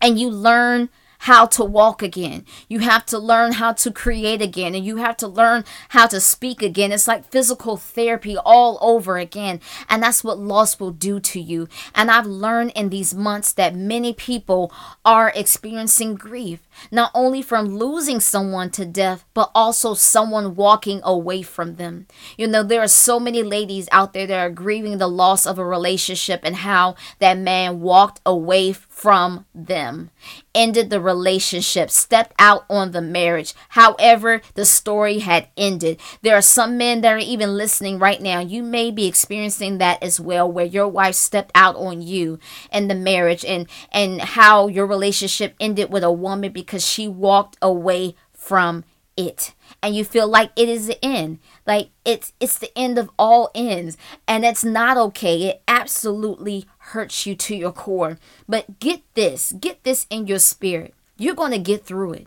And 0.00 0.18
you 0.18 0.30
learn 0.30 0.90
how 1.24 1.46
to 1.46 1.64
walk 1.64 2.02
again. 2.02 2.44
You 2.68 2.80
have 2.80 3.06
to 3.06 3.18
learn 3.18 3.52
how 3.52 3.72
to 3.72 3.90
create 3.90 4.42
again 4.42 4.74
and 4.74 4.84
you 4.84 4.98
have 4.98 5.16
to 5.18 5.26
learn 5.26 5.64
how 5.88 6.06
to 6.08 6.20
speak 6.20 6.60
again. 6.60 6.92
It's 6.92 7.08
like 7.08 7.24
physical 7.24 7.78
therapy 7.78 8.36
all 8.36 8.76
over 8.82 9.16
again. 9.16 9.60
And 9.88 10.02
that's 10.02 10.22
what 10.22 10.38
loss 10.38 10.78
will 10.78 10.90
do 10.90 11.20
to 11.20 11.40
you. 11.40 11.66
And 11.94 12.10
I've 12.10 12.26
learned 12.26 12.72
in 12.74 12.90
these 12.90 13.14
months 13.14 13.52
that 13.54 13.74
many 13.74 14.12
people 14.12 14.70
are 15.02 15.32
experiencing 15.34 16.14
grief 16.16 16.60
not 16.90 17.10
only 17.14 17.42
from 17.42 17.76
losing 17.76 18.20
someone 18.20 18.70
to 18.70 18.84
death, 18.84 19.24
but 19.34 19.50
also 19.54 19.94
someone 19.94 20.54
walking 20.54 21.00
away 21.04 21.42
from 21.42 21.76
them. 21.76 22.06
You 22.36 22.46
know, 22.46 22.62
there 22.62 22.80
are 22.80 22.88
so 22.88 23.18
many 23.20 23.42
ladies 23.42 23.88
out 23.92 24.12
there 24.12 24.26
that 24.26 24.38
are 24.38 24.50
grieving 24.50 24.98
the 24.98 25.08
loss 25.08 25.46
of 25.46 25.58
a 25.58 25.64
relationship 25.64 26.40
and 26.42 26.56
how 26.56 26.96
that 27.18 27.38
man 27.38 27.80
walked 27.80 28.20
away 28.26 28.72
them, 29.02 30.10
ended 30.54 30.88
the 30.88 31.00
relationship, 31.00 31.90
stepped 31.90 32.34
out 32.38 32.64
on 32.70 32.92
the 32.92 33.02
marriage. 33.02 33.52
However, 33.70 34.40
the 34.54 34.64
story 34.64 35.18
had 35.18 35.48
ended. 35.56 36.00
There 36.22 36.36
are 36.36 36.42
some 36.42 36.78
men 36.78 37.02
that 37.02 37.12
are 37.12 37.18
even 37.18 37.56
listening 37.56 37.98
right 37.98 38.22
now. 38.22 38.40
You 38.40 38.62
may 38.62 38.90
be 38.90 39.06
experiencing 39.06 39.78
that 39.78 40.02
as 40.02 40.18
well, 40.20 40.50
where 40.50 40.64
your 40.64 40.88
wife 40.88 41.16
stepped 41.16 41.52
out 41.54 41.76
on 41.76 42.00
you 42.00 42.38
and 42.70 42.90
the 42.90 42.94
marriage 42.94 43.44
and 43.44 43.68
and 43.92 44.22
how 44.22 44.68
your 44.68 44.86
relationship 44.86 45.54
ended 45.60 45.92
with 45.92 46.02
a 46.02 46.12
woman 46.12 46.52
because 46.52 46.86
she 46.86 47.06
walked 47.06 47.58
away 47.60 48.14
from 48.32 48.84
it 49.16 49.54
and 49.82 49.94
you 49.94 50.04
feel 50.04 50.26
like 50.26 50.50
it 50.56 50.68
is 50.68 50.88
the 50.88 51.04
end 51.04 51.38
like 51.66 51.90
it's 52.04 52.32
it's 52.40 52.58
the 52.58 52.76
end 52.76 52.98
of 52.98 53.08
all 53.18 53.50
ends 53.54 53.96
and 54.26 54.44
it's 54.44 54.64
not 54.64 54.96
okay 54.96 55.44
it 55.44 55.62
absolutely 55.68 56.66
hurts 56.88 57.26
you 57.26 57.34
to 57.34 57.56
your 57.56 57.72
core 57.72 58.18
but 58.48 58.78
get 58.78 59.02
this 59.14 59.52
get 59.60 59.82
this 59.84 60.06
in 60.10 60.26
your 60.26 60.38
spirit 60.38 60.94
you're 61.16 61.34
going 61.34 61.52
to 61.52 61.58
get 61.58 61.84
through 61.84 62.12
it 62.12 62.26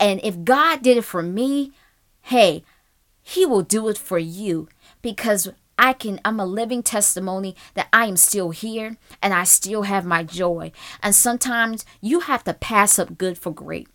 and 0.00 0.20
if 0.22 0.44
god 0.44 0.82
did 0.82 0.96
it 0.96 1.04
for 1.04 1.22
me 1.22 1.72
hey 2.22 2.62
he 3.22 3.44
will 3.44 3.62
do 3.62 3.88
it 3.88 3.98
for 3.98 4.18
you 4.18 4.68
because 5.02 5.50
I 5.78 5.92
can 5.92 6.20
I'm 6.24 6.40
a 6.40 6.46
living 6.46 6.82
testimony 6.82 7.54
that 7.74 7.88
I 7.92 8.06
am 8.06 8.16
still 8.16 8.50
here 8.50 8.96
and 9.22 9.32
I 9.32 9.44
still 9.44 9.82
have 9.82 10.04
my 10.04 10.24
joy. 10.24 10.72
And 11.02 11.14
sometimes 11.14 11.84
you 12.00 12.20
have 12.20 12.42
to 12.44 12.54
pass 12.54 12.98
up 12.98 13.16
good 13.16 13.38
for 13.38 13.52
great. 13.52 13.86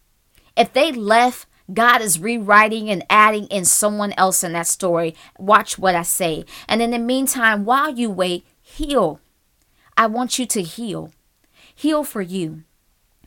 If 0.55 0.72
they 0.72 0.91
left, 0.91 1.48
God 1.74 2.01
is 2.01 2.20
rewriting 2.20 2.89
and 2.89 3.03
adding 3.10 3.48
in 3.48 3.65
someone 3.65 4.13
else 4.13 4.43
in 4.43 4.53
that 4.53 4.67
story. 4.67 5.15
Watch 5.38 5.77
what 5.77 5.96
I 5.96 6.03
say. 6.03 6.46
And 6.67 6.82
in 6.82 6.91
the 6.91 7.00
meantime, 7.00 7.65
while 7.65 7.89
you 7.89 8.10
wait, 8.10 8.46
heal. 8.62 9.20
I 9.97 10.07
want 10.07 10.39
you 10.39 10.45
to 10.47 10.62
heal. 10.62 11.12
Heal 11.75 12.03
for 12.03 12.21
you. 12.21 12.63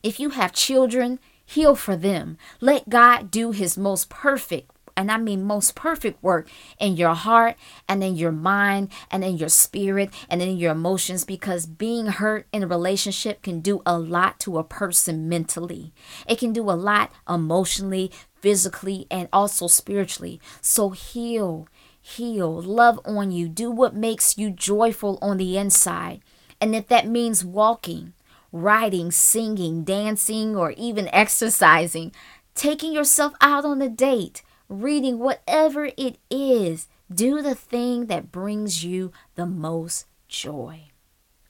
If 0.03 0.21
you 0.21 0.31
have 0.31 0.53
children, 0.53 1.19
heal 1.45 1.75
for 1.75 1.97
them. 1.97 2.39
Let 2.61 2.89
God 2.89 3.31
do 3.31 3.53
his 3.53 3.77
most 3.77 4.09
perfect 4.09 4.71
and 4.97 5.11
I 5.11 5.19
mean 5.19 5.45
most 5.45 5.75
perfect 5.75 6.23
work 6.23 6.49
in 6.81 6.97
your 6.97 7.15
heart 7.15 7.57
and 7.89 8.03
in 8.03 8.17
your 8.17 8.33
mind 8.33 8.91
and 9.11 9.23
in 9.23 9.37
your 9.37 9.51
spirit 9.51 10.11
and 10.31 10.41
in 10.41 10.57
your 10.57 10.73
emotions 10.73 11.25
because 11.25 11.67
being 11.67 12.07
hurt 12.07 12.47
in 12.53 12.63
a 12.63 12.67
relationship 12.67 13.43
can 13.43 13.61
do 13.61 13.83
a 13.85 13.99
lot 13.99 14.41
to 14.41 14.59
a 14.59 14.65
person 14.65 15.29
mentally. 15.29 15.93
It 16.27 16.39
can 16.39 16.53
do 16.53 16.71
a 16.71 16.73
lot 16.73 17.13
emotionally, 17.29 18.11
physically, 18.41 19.07
and 19.11 19.29
also 19.33 19.67
spiritually. 19.67 20.41
So 20.63 20.91
heal, 20.91 21.69
heal, 22.01 22.63
love 22.63 22.99
on 23.05 23.31
you, 23.31 23.49
do 23.49 23.71
what 23.71 23.95
makes 23.95 24.39
you 24.39 24.51
joyful 24.51 25.19
on 25.21 25.37
the 25.37 25.59
inside. 25.59 26.23
And 26.61 26.75
if 26.75 26.89
that 26.89 27.07
means 27.07 27.45
walking, 27.45 28.15
writing, 28.53 29.11
singing, 29.11 29.85
dancing, 29.85 30.57
or 30.57 30.73
even 30.73 31.09
exercising, 31.09 32.13
taking 32.55 32.93
yourself 32.93 33.35
out 33.41 33.65
on 33.65 33.83
a 33.83 33.89
date, 33.89 34.43
reading, 34.69 35.19
whatever 35.19 35.91
it 35.97 36.19
is, 36.31 36.89
do 37.13 37.43
the 37.43 37.55
thing 37.55 38.07
that 38.07 38.33
brings 38.33 38.85
you 38.85 39.13
the 39.35 39.47
most 39.47 40.07
joy. 40.29 40.91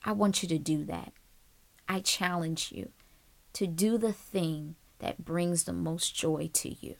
I 0.04 0.12
want 0.12 0.42
you 0.42 0.48
to 0.50 0.58
do 0.58 0.84
that. 0.84 1.12
I 1.88 2.00
challenge 2.00 2.72
you 2.72 2.90
to 3.54 3.66
do 3.66 3.96
the 3.96 4.12
thing 4.12 4.76
that 4.98 5.24
brings 5.24 5.64
the 5.64 5.72
most 5.72 6.14
joy 6.14 6.50
to 6.52 6.74
you. 6.84 6.96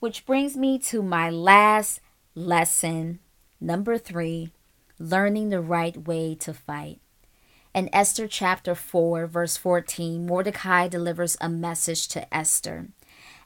Which 0.00 0.26
brings 0.26 0.56
me 0.56 0.78
to 0.80 1.02
my 1.02 1.30
last 1.30 2.00
lesson, 2.34 3.20
number 3.60 3.98
three 3.98 4.52
learning 4.98 5.48
the 5.48 5.60
right 5.60 6.06
way 6.06 6.34
to 6.36 6.52
fight. 6.52 7.00
In 7.74 7.88
Esther 7.92 8.26
chapter 8.26 8.74
4, 8.74 9.26
verse 9.26 9.56
14, 9.56 10.26
Mordecai 10.26 10.88
delivers 10.88 11.36
a 11.40 11.48
message 11.48 12.08
to 12.08 12.34
Esther. 12.34 12.88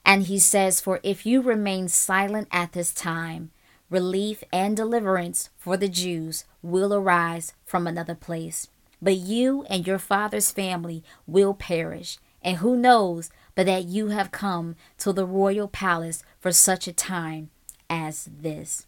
And 0.05 0.25
he 0.25 0.39
says, 0.39 0.81
For 0.81 1.01
if 1.03 1.27
you 1.27 1.43
remain 1.43 1.89
silent 1.89 2.49
at 2.51 2.73
this 2.73 2.93
time, 2.93 3.51
relief 3.91 4.43
and 4.53 4.77
deliverance 4.77 5.51
for 5.59 5.77
the 5.77 5.89
Jews 5.89 6.45
will 6.63 6.95
arise 6.95 7.53
from 7.65 7.87
another 7.87 8.15
place. 8.15 8.69
But 9.01 9.17
you 9.17 9.65
and 9.69 9.87
your 9.87 9.99
father's 9.99 10.51
family 10.51 11.03
will 11.27 11.55
perish. 11.55 12.19
And 12.41 12.59
who 12.59 12.77
knows 12.77 13.31
but 13.55 13.67
that 13.67 13.85
you 13.85 14.09
have 14.09 14.33
come 14.33 14.77
to 14.99 15.13
the 15.13 15.27
royal 15.27 15.69
palace 15.69 16.25
for 16.41 16.53
such 16.53 16.89
a 16.89 16.93
time 16.93 17.51
as 17.91 18.29
this? 18.33 18.87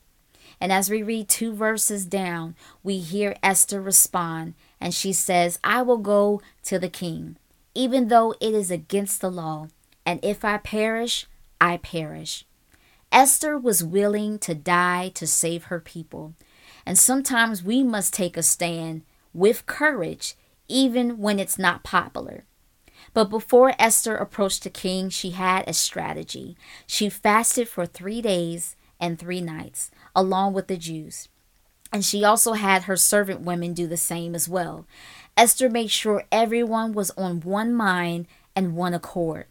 And 0.61 0.73
as 0.73 0.89
we 0.89 1.03
read 1.03 1.29
two 1.29 1.53
verses 1.53 2.07
down, 2.07 2.55
we 2.83 2.99
hear 2.99 3.37
Esther 3.43 3.81
respond, 3.81 4.55
and 4.81 4.95
she 4.95 5.13
says, 5.13 5.59
I 5.63 5.83
will 5.83 5.99
go 5.99 6.41
to 6.65 6.79
the 6.79 6.89
king, 6.89 7.37
even 7.75 8.09
though 8.09 8.35
it 8.41 8.55
is 8.55 8.71
against 8.71 9.21
the 9.21 9.31
law, 9.31 9.69
and 10.07 10.21
if 10.23 10.45
I 10.45 10.59
perish, 10.59 11.27
I 11.61 11.79
perish. 11.79 12.45
Esther 13.11 13.57
was 13.57 13.85
willing 13.85 14.39
to 14.41 14.55
die 14.55 15.11
to 15.15 15.27
save 15.27 15.65
her 15.65 15.81
people. 15.81 16.35
And 16.85 16.99
sometimes 16.99 17.63
we 17.63 17.83
must 17.83 18.13
take 18.13 18.37
a 18.37 18.43
stand 18.43 19.03
with 19.33 19.67
courage, 19.67 20.35
even 20.69 21.19
when 21.19 21.39
it's 21.39 21.59
not 21.59 21.85
popular. 21.85 22.45
But 23.13 23.31
before 23.31 23.75
Esther 23.79 24.17
approached 24.17 24.65
the 24.65 24.71
king, 24.71 25.09
she 25.09 25.31
had 25.31 25.69
a 25.69 25.73
strategy. 25.73 26.57
She 26.87 27.09
fasted 27.09 27.69
for 27.69 27.87
three 27.87 28.21
days 28.21 28.77
and 29.01 29.19
three 29.19 29.41
nights, 29.41 29.91
along 30.15 30.53
with 30.53 30.69
the 30.69 30.77
Jews. 30.77 31.29
And 31.93 32.05
she 32.05 32.25
also 32.25 32.55
had 32.55 32.85
her 32.85 32.97
servant 32.97 33.43
women 33.43 33.73
do 33.73 33.87
the 33.87 33.97
same 33.97 34.35
as 34.35 34.49
well. 34.49 34.87
Esther 35.37 35.69
made 35.69 35.91
sure 35.91 36.25
everyone 36.33 36.93
was 36.93 37.11
on 37.13 37.41
one 37.41 37.73
mind 37.73 38.27
and 38.57 38.77
one 38.77 38.95
accord. 38.95 39.47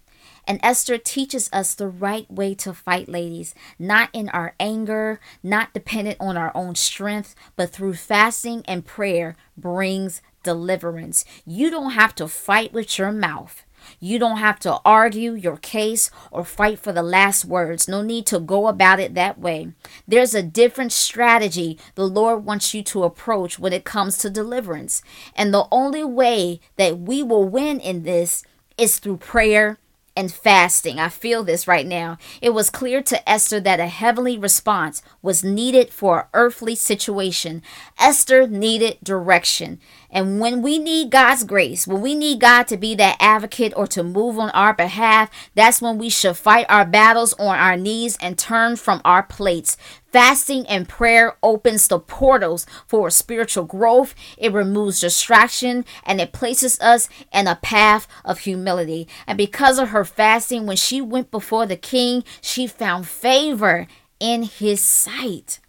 And 0.45 0.59
Esther 0.61 0.97
teaches 0.97 1.49
us 1.53 1.73
the 1.73 1.87
right 1.87 2.29
way 2.29 2.53
to 2.55 2.73
fight, 2.73 3.07
ladies, 3.07 3.55
not 3.79 4.09
in 4.11 4.27
our 4.29 4.55
anger, 4.59 5.21
not 5.41 5.73
dependent 5.73 6.17
on 6.19 6.35
our 6.35 6.51
own 6.53 6.75
strength, 6.75 7.33
but 7.55 7.69
through 7.69 7.93
fasting 7.93 8.63
and 8.67 8.85
prayer 8.85 9.37
brings 9.55 10.21
deliverance. 10.43 11.23
You 11.45 11.69
don't 11.69 11.91
have 11.91 12.13
to 12.15 12.27
fight 12.27 12.73
with 12.73 12.97
your 12.97 13.11
mouth. 13.11 13.62
You 13.99 14.19
don't 14.19 14.37
have 14.37 14.59
to 14.59 14.79
argue 14.85 15.33
your 15.33 15.57
case 15.57 16.09
or 16.31 16.43
fight 16.43 16.79
for 16.79 16.91
the 16.91 17.03
last 17.03 17.45
words. 17.45 17.87
No 17.87 18.01
need 18.01 18.25
to 18.27 18.39
go 18.39 18.67
about 18.67 18.99
it 18.99 19.13
that 19.15 19.39
way. 19.39 19.73
There's 20.07 20.33
a 20.33 20.43
different 20.43 20.91
strategy 20.91 21.77
the 21.95 22.07
Lord 22.07 22.45
wants 22.45 22.73
you 22.73 22.83
to 22.83 23.03
approach 23.03 23.59
when 23.59 23.73
it 23.73 23.83
comes 23.83 24.17
to 24.19 24.29
deliverance. 24.29 25.01
And 25.35 25.53
the 25.53 25.67
only 25.71 26.03
way 26.03 26.59
that 26.77 26.99
we 26.99 27.23
will 27.23 27.47
win 27.47 27.79
in 27.79 28.03
this 28.03 28.43
is 28.77 28.99
through 28.99 29.17
prayer 29.17 29.77
and 30.15 30.31
fasting. 30.31 30.99
I 30.99 31.09
feel 31.09 31.43
this 31.43 31.67
right 31.67 31.85
now. 31.85 32.17
It 32.41 32.51
was 32.51 32.69
clear 32.69 33.01
to 33.03 33.29
Esther 33.29 33.59
that 33.61 33.79
a 33.79 33.87
heavenly 33.87 34.37
response 34.37 35.01
was 35.21 35.43
needed 35.43 35.89
for 35.89 36.19
an 36.19 36.25
earthly 36.33 36.75
situation. 36.75 37.61
Esther 37.99 38.47
needed 38.47 38.97
direction. 39.03 39.79
And 40.11 40.39
when 40.39 40.61
we 40.61 40.77
need 40.77 41.09
God's 41.09 41.43
grace, 41.43 41.87
when 41.87 42.01
we 42.01 42.13
need 42.13 42.39
God 42.39 42.67
to 42.67 42.77
be 42.77 42.93
that 42.95 43.17
advocate 43.19 43.73
or 43.75 43.87
to 43.87 44.03
move 44.03 44.37
on 44.37 44.51
our 44.51 44.73
behalf, 44.73 45.31
that's 45.55 45.81
when 45.81 45.97
we 45.97 46.09
should 46.09 46.37
fight 46.37 46.67
our 46.69 46.85
battles 46.85 47.33
on 47.33 47.57
our 47.57 47.75
knees 47.75 48.17
and 48.21 48.37
turn 48.37 48.75
from 48.75 49.01
our 49.03 49.23
plates. 49.23 49.77
Fasting 50.13 50.67
and 50.67 50.87
prayer 50.87 51.37
opens 51.41 51.87
the 51.87 51.97
portals 51.97 52.67
for 52.85 53.09
spiritual 53.09 53.63
growth. 53.63 54.13
It 54.37 54.53
removes 54.53 55.01
distraction 55.01 55.85
and 56.05 56.21
it 56.21 56.31
places 56.31 56.79
us 56.79 57.09
in 57.33 57.47
a 57.47 57.55
path 57.55 58.07
of 58.23 58.39
humility. 58.39 59.07
And 59.25 59.39
because 59.39 59.79
of 59.79 59.89
her 59.89 60.05
fasting, 60.05 60.67
when 60.67 60.77
she 60.77 61.01
went 61.01 61.31
before 61.31 61.65
the 61.65 61.75
king, 61.75 62.23
she 62.41 62.67
found 62.67 63.07
favor 63.07 63.87
in 64.19 64.43
his 64.43 64.81
sight. 64.81 65.59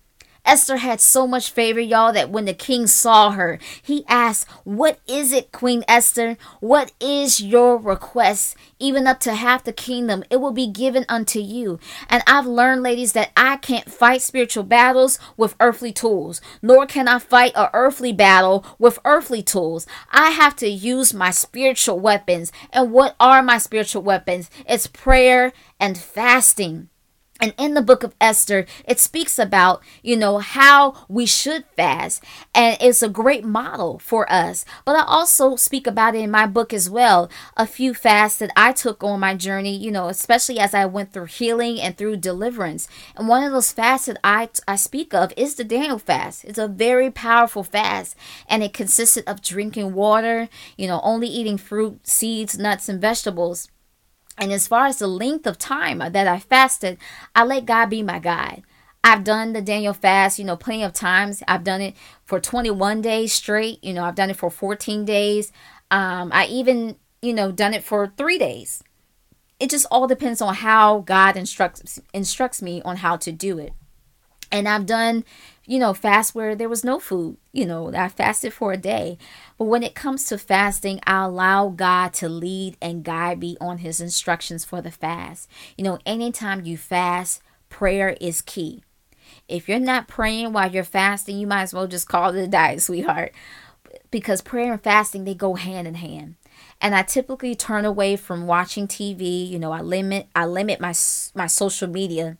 Esther 0.44 0.76
had 0.76 1.00
so 1.00 1.26
much 1.26 1.50
favor, 1.50 1.80
y'all, 1.80 2.12
that 2.12 2.30
when 2.30 2.44
the 2.44 2.54
king 2.54 2.87
saw 2.87 3.30
her, 3.30 3.59
he 3.83 4.04
asked, 4.09 4.48
What 4.64 5.00
is 5.07 5.33
it, 5.33 5.52
Queen 5.52 5.85
Esther? 5.88 6.37
What 6.61 6.92
is 7.00 7.40
your 7.40 7.78
request? 7.78 8.57
Even 8.78 9.07
up 9.07 9.20
to 9.20 9.35
half 9.35 9.64
the 9.64 9.72
kingdom, 9.72 10.22
it 10.30 10.37
will 10.37 10.52
be 10.52 10.66
given 10.66 11.07
unto 11.09 11.38
you. 11.38 11.78
And 12.09 12.22
I've 12.26 12.46
learned, 12.46 12.83
ladies, 12.83 13.12
that 13.12 13.33
I 13.37 13.57
can't 13.57 13.90
fight 13.90 14.20
spiritual 14.20 14.64
battles 14.64 15.18
with 15.37 15.57
earthly 15.61 15.92
tools, 15.92 16.40
nor 16.61 16.87
can 16.87 17.09
I 17.09 17.18
fight 17.18 17.52
a 17.54 17.70
earthly 17.72 18.12
battle 18.12 18.66
with 18.78 18.98
earthly 19.04 19.42
tools. 19.42 19.87
I 20.12 20.30
have 20.30 20.57
to 20.57 20.68
use 20.68 21.14
my 21.14 21.30
spiritual 21.30 21.98
weapons. 21.98 22.52
And 22.70 22.92
what 22.92 23.16
are 23.18 23.42
my 23.42 23.59
spiritual 23.59 24.02
weapons? 24.02 24.50
It's 24.68 24.87
prayer 24.87 25.52
and 25.80 25.96
fasting. 25.96 26.90
And 27.40 27.53
in 27.59 27.75
the 27.75 27.83
book 27.83 28.05
of 28.05 28.14
Esther, 28.20 28.64
it 28.87 29.01
speaks 29.01 29.40
about, 29.40 29.83
you 30.03 30.16
know, 30.16 30.38
how 30.38 31.05
we 31.09 31.27
should 31.27 31.64
fast. 31.77 32.23
And 32.55 32.77
it's 32.81 33.03
a 33.03 33.09
great 33.09 33.44
model 33.44 33.99
for 33.99 34.31
us. 34.33 34.64
But 34.85 34.94
I 34.94 35.03
also 35.03 35.57
speak 35.57 35.88
about 35.88 36.14
it 36.14 36.20
in 36.20 36.31
my 36.31 36.47
book 36.47 36.73
as 36.73 36.88
well. 36.88 37.29
A 37.57 37.66
few 37.66 37.92
fasts 37.92 38.38
that 38.38 38.53
I 38.57 38.73
took 38.73 39.03
on 39.03 39.18
my 39.18 39.35
journey, 39.35 39.77
you 39.77 39.90
know, 39.90 40.07
especially 40.07 40.61
as 40.61 40.75
I 40.75 40.87
went 40.87 41.12
through 41.12 41.27
healing 41.27 41.81
and 41.81 41.97
through 41.97 42.18
deliverance. 42.18 42.87
And 43.16 43.27
one 43.27 43.42
of 43.42 43.51
those 43.51 43.73
fasts 43.73 44.07
that 44.07 44.18
I, 44.23 44.49
I 44.68 44.77
speak 44.77 45.12
of 45.12 45.33
is 45.37 45.57
the 45.57 45.64
Daniel 45.64 45.99
fast. 45.99 46.44
It's 46.44 46.59
a 46.59 46.68
very 46.68 47.11
powerful 47.11 47.64
fast. 47.64 48.14
And 48.49 48.62
it 48.62 48.73
consisted 48.73 49.25
of 49.27 49.42
drinking 49.42 49.92
water, 49.94 50.49
you 50.77 50.87
know, 50.87 51.01
only 51.03 51.27
eating 51.27 51.59
fruit, 51.59 52.07
seeds, 52.07 52.57
nuts, 52.57 52.88
and 52.88 53.01
vegetables 53.01 53.68
and 54.38 54.53
as 54.53 54.66
far 54.66 54.87
as 54.87 54.99
the 54.99 55.07
length 55.07 55.47
of 55.47 55.59
time 55.59 55.99
that 55.99 56.27
I 56.27 56.38
fasted, 56.38 56.99
I 57.35 57.44
let 57.44 57.66
God 57.66 57.90
be 57.90 58.03
my 58.03 58.18
guide. 58.18 58.62
I've 59.05 59.23
done 59.23 59.53
the 59.53 59.61
Daniel 59.61 59.92
fast, 59.92 60.38
you 60.38 60.47
know, 60.47 60.57
plenty 60.57 60.83
of 60.83 60.94
times. 60.94 61.42
I've 61.47 61.62
done 61.62 61.83
it 61.83 61.94
for 62.25 62.40
21 62.40 63.03
days 63.03 63.35
straight. 63.35 63.85
You 63.85 63.92
know, 63.92 64.05
I've 64.05 64.14
done 64.14 64.31
it 64.31 64.37
for 64.37 64.51
14 64.51 65.05
days. 65.05 65.53
Um, 65.90 66.31
I 66.33 66.47
even, 66.47 66.97
you 67.20 67.35
know, 67.35 67.53
done 67.53 67.75
it 67.75 67.85
for 67.85 68.12
three 68.16 68.38
days. 68.38 68.83
It 69.61 69.68
just 69.70 69.87
all 69.90 70.07
depends 70.07 70.40
on 70.40 70.55
how 70.55 71.01
God 71.01 71.37
instructs 71.37 72.01
instructs 72.12 72.62
me 72.62 72.83
on 72.83 72.97
how 72.97 73.16
to 73.18 73.31
do 73.31 73.59
it. 73.59 73.73
And 74.55 74.69
I've 74.69 74.87
done, 74.87 75.25
you 75.67 75.81
know, 75.81 75.93
fast 75.93 76.33
where 76.33 76.55
there 76.55 76.69
was 76.69 76.85
no 76.85 77.01
food. 77.01 77.38
You 77.53 77.67
know, 77.67 77.93
I 77.93 78.09
fasted 78.09 78.53
for 78.53 78.73
a 78.73 78.77
day. 78.77 79.19
But 79.59 79.64
when 79.64 79.83
it 79.83 79.97
comes 79.97 80.27
to 80.27 80.38
fasting, 80.38 81.01
I 81.09 81.25
allow 81.25 81.71
God 81.71 82.12
to 82.14 82.29
lead 82.29 82.77
and 82.81 83.03
guide 83.03 83.40
me 83.40 83.57
on 83.61 83.79
his 83.79 84.01
instructions 84.01 84.64
for 84.64 84.81
the 84.81 84.93
fast. 84.93 85.51
You 85.77 85.83
know, 85.83 85.99
anytime 86.07 86.64
you 86.64 86.79
fast, 86.79 87.43
prayer 87.69 88.17
is 88.21 88.43
key. 88.43 88.85
If 89.49 89.69
you're 89.69 89.81
not 89.81 90.07
praying 90.07 90.53
while 90.53 90.71
you're 90.71 90.85
fasting, 90.85 91.37
you 91.37 91.49
might 91.49 91.62
as 91.62 91.75
well 91.75 91.88
just 91.88 92.07
call 92.07 92.33
it 92.33 92.40
a 92.40 92.47
diet, 92.47 92.81
sweetheart. 92.81 93.33
Because 94.12 94.40
prayer 94.40 94.71
and 94.75 94.81
fasting, 94.81 95.25
they 95.25 95.35
go 95.35 95.55
hand 95.55 95.88
in 95.88 95.95
hand. 95.95 96.37
And 96.81 96.95
I 96.95 97.03
typically 97.03 97.57
turn 97.57 97.85
away 97.85 98.14
from 98.14 98.47
watching 98.47 98.87
TV. 98.87 99.49
You 99.49 99.59
know, 99.59 99.73
I 99.73 99.81
limit 99.81 100.29
I 100.37 100.47
limit 100.47 100.81
my 100.81 100.95
my 101.35 101.49
social 101.49 101.88
media 101.88 102.38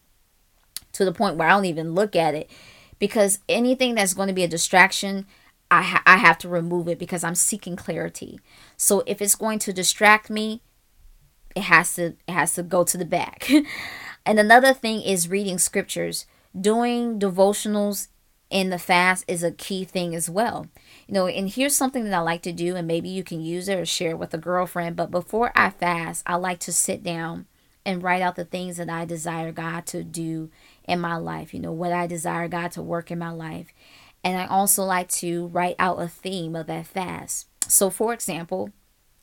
to 0.95 1.05
the 1.05 1.13
point 1.13 1.37
where 1.37 1.49
I 1.49 1.53
don't 1.53 1.65
even 1.67 1.95
look 1.95 2.17
at 2.17 2.35
it 2.35 2.51
because 2.99 3.39
anything 3.49 3.95
that's 3.95 4.15
going 4.15 4.29
to 4.29 4.35
be 4.35 4.45
a 4.45 4.49
distraction, 4.49 5.27
I, 5.71 5.83
ha- 5.83 6.03
I 6.07 6.17
have 6.17 6.39
to 6.39 6.49
remove 6.49 6.89
it 6.89 6.99
because 6.99 7.23
I'm 7.23 7.35
seeking 7.35 7.77
clarity. 7.77 8.41
So 8.77 9.03
if 9.07 9.23
it's 9.23 9.35
going 9.35 9.59
to 9.61 9.73
distract 9.73 10.31
me, 10.31 10.63
it 11.55 11.63
has 11.63 11.95
to 11.95 12.15
it 12.27 12.33
has 12.33 12.55
to 12.55 12.63
go 12.65 12.83
to 12.83 12.99
the 12.99 13.05
back. 13.05 13.49
And 14.27 14.39
another 14.39 14.73
thing 14.73 15.03
is 15.03 15.29
reading 15.29 15.59
scriptures. 15.59 16.27
Doing 16.59 17.19
devotionals 17.19 18.09
in 18.49 18.71
the 18.71 18.79
fast 18.79 19.25
is 19.29 19.43
a 19.43 19.51
key 19.51 19.85
thing 19.85 20.15
as 20.15 20.31
well. 20.31 20.67
You 21.07 21.15
know, 21.15 21.27
and 21.27 21.49
here's 21.51 21.77
something 21.77 22.05
that 22.05 22.15
I 22.15 22.21
like 22.21 22.43
to 22.43 22.53
do, 22.53 22.77
and 22.77 22.87
maybe 22.87 23.09
you 23.09 23.25
can 23.25 23.41
use 23.41 23.69
it 23.69 23.79
or 23.79 23.85
share 23.85 24.11
it 24.11 24.19
with 24.19 24.33
a 24.33 24.39
girlfriend. 24.39 24.97
But 24.97 25.11
before 25.11 25.53
I 25.55 25.71
fast, 25.71 26.23
I 26.27 26.37
like 26.37 26.61
to 26.61 26.73
sit 26.73 27.03
down 27.03 27.47
and 27.85 28.03
write 28.03 28.23
out 28.23 28.37
the 28.37 28.47
things 28.47 28.79
that 28.79 28.89
I 28.89 29.05
desire 29.05 29.53
God 29.53 29.85
to 29.87 30.03
do 30.03 30.51
in 30.85 31.01
my 31.01 31.17
life, 31.17 31.55
you 31.55 31.61
know, 31.61 31.73
what 31.73 31.93
I 31.93 32.07
desire 32.07 32.49
God 32.49 32.73
to 32.73 32.83
work 32.83 33.11
in 33.11 33.19
my 33.19 33.31
life. 33.31 33.69
And 34.23 34.39
I 34.39 34.47
also 34.47 34.85
like 34.85 35.09
to 35.11 35.47
write 35.49 35.77
out 35.79 36.01
a 36.01 36.09
theme 36.09 36.57
of 36.57 36.67
that 36.67 36.87
fast. 36.87 37.47
So, 37.67 37.91
for 37.91 38.13
example, 38.13 38.71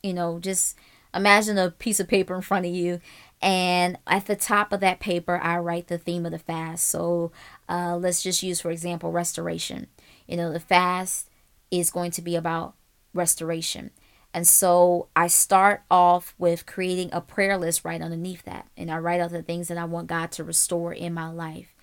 you 0.02 0.12
know, 0.12 0.38
just 0.38 0.76
imagine 1.14 1.58
a 1.58 1.70
piece 1.70 2.00
of 2.00 2.08
paper 2.08 2.34
in 2.34 2.42
front 2.42 2.66
of 2.66 2.72
you 2.72 3.00
and 3.40 3.98
at 4.06 4.26
the 4.26 4.36
top 4.36 4.72
of 4.72 4.80
that 4.80 5.00
paper 5.00 5.38
i 5.42 5.58
write 5.58 5.88
the 5.88 5.98
theme 5.98 6.24
of 6.24 6.32
the 6.32 6.38
fast 6.38 6.88
so 6.88 7.32
uh, 7.68 7.96
let's 7.96 8.22
just 8.22 8.42
use 8.42 8.60
for 8.60 8.70
example 8.70 9.10
restoration 9.10 9.88
you 10.26 10.36
know 10.36 10.52
the 10.52 10.60
fast 10.60 11.28
is 11.70 11.90
going 11.90 12.10
to 12.10 12.22
be 12.22 12.36
about 12.36 12.74
restoration 13.12 13.90
and 14.34 14.46
so 14.46 15.08
i 15.14 15.26
start 15.26 15.82
off 15.90 16.34
with 16.38 16.66
creating 16.66 17.10
a 17.12 17.20
prayer 17.20 17.56
list 17.56 17.84
right 17.84 18.02
underneath 18.02 18.42
that 18.44 18.66
and 18.76 18.90
i 18.90 18.96
write 18.96 19.20
out 19.20 19.30
the 19.30 19.42
things 19.42 19.68
that 19.68 19.78
i 19.78 19.84
want 19.84 20.06
god 20.06 20.30
to 20.30 20.44
restore 20.44 20.92
in 20.92 21.12
my 21.12 21.30
life 21.30 21.74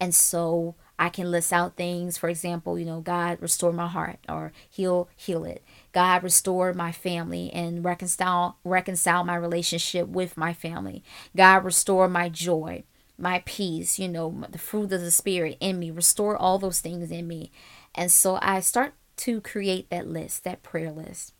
and 0.00 0.14
so 0.14 0.74
I 0.98 1.08
can 1.10 1.30
list 1.30 1.52
out 1.52 1.76
things, 1.76 2.16
for 2.16 2.28
example, 2.28 2.78
you 2.78 2.86
know, 2.86 3.00
God 3.00 3.38
restore 3.40 3.72
my 3.72 3.86
heart 3.86 4.18
or 4.28 4.52
heal 4.68 5.08
heal 5.14 5.44
it. 5.44 5.62
God 5.92 6.22
restore 6.22 6.72
my 6.72 6.92
family 6.92 7.52
and 7.52 7.84
reconcile 7.84 8.58
reconcile 8.64 9.24
my 9.24 9.36
relationship 9.36 10.08
with 10.08 10.36
my 10.36 10.54
family. 10.54 11.02
God 11.36 11.64
restore 11.64 12.08
my 12.08 12.28
joy, 12.28 12.84
my 13.18 13.42
peace, 13.44 13.98
you 13.98 14.08
know, 14.08 14.44
the 14.48 14.58
fruit 14.58 14.92
of 14.92 15.00
the 15.02 15.10
spirit 15.10 15.58
in 15.60 15.78
me. 15.78 15.90
Restore 15.90 16.36
all 16.36 16.58
those 16.58 16.80
things 16.80 17.10
in 17.10 17.28
me. 17.28 17.50
And 17.94 18.10
so 18.10 18.38
I 18.40 18.60
start 18.60 18.94
to 19.18 19.40
create 19.40 19.90
that 19.90 20.06
list, 20.06 20.44
that 20.44 20.62
prayer 20.62 20.92
list. 20.92 21.32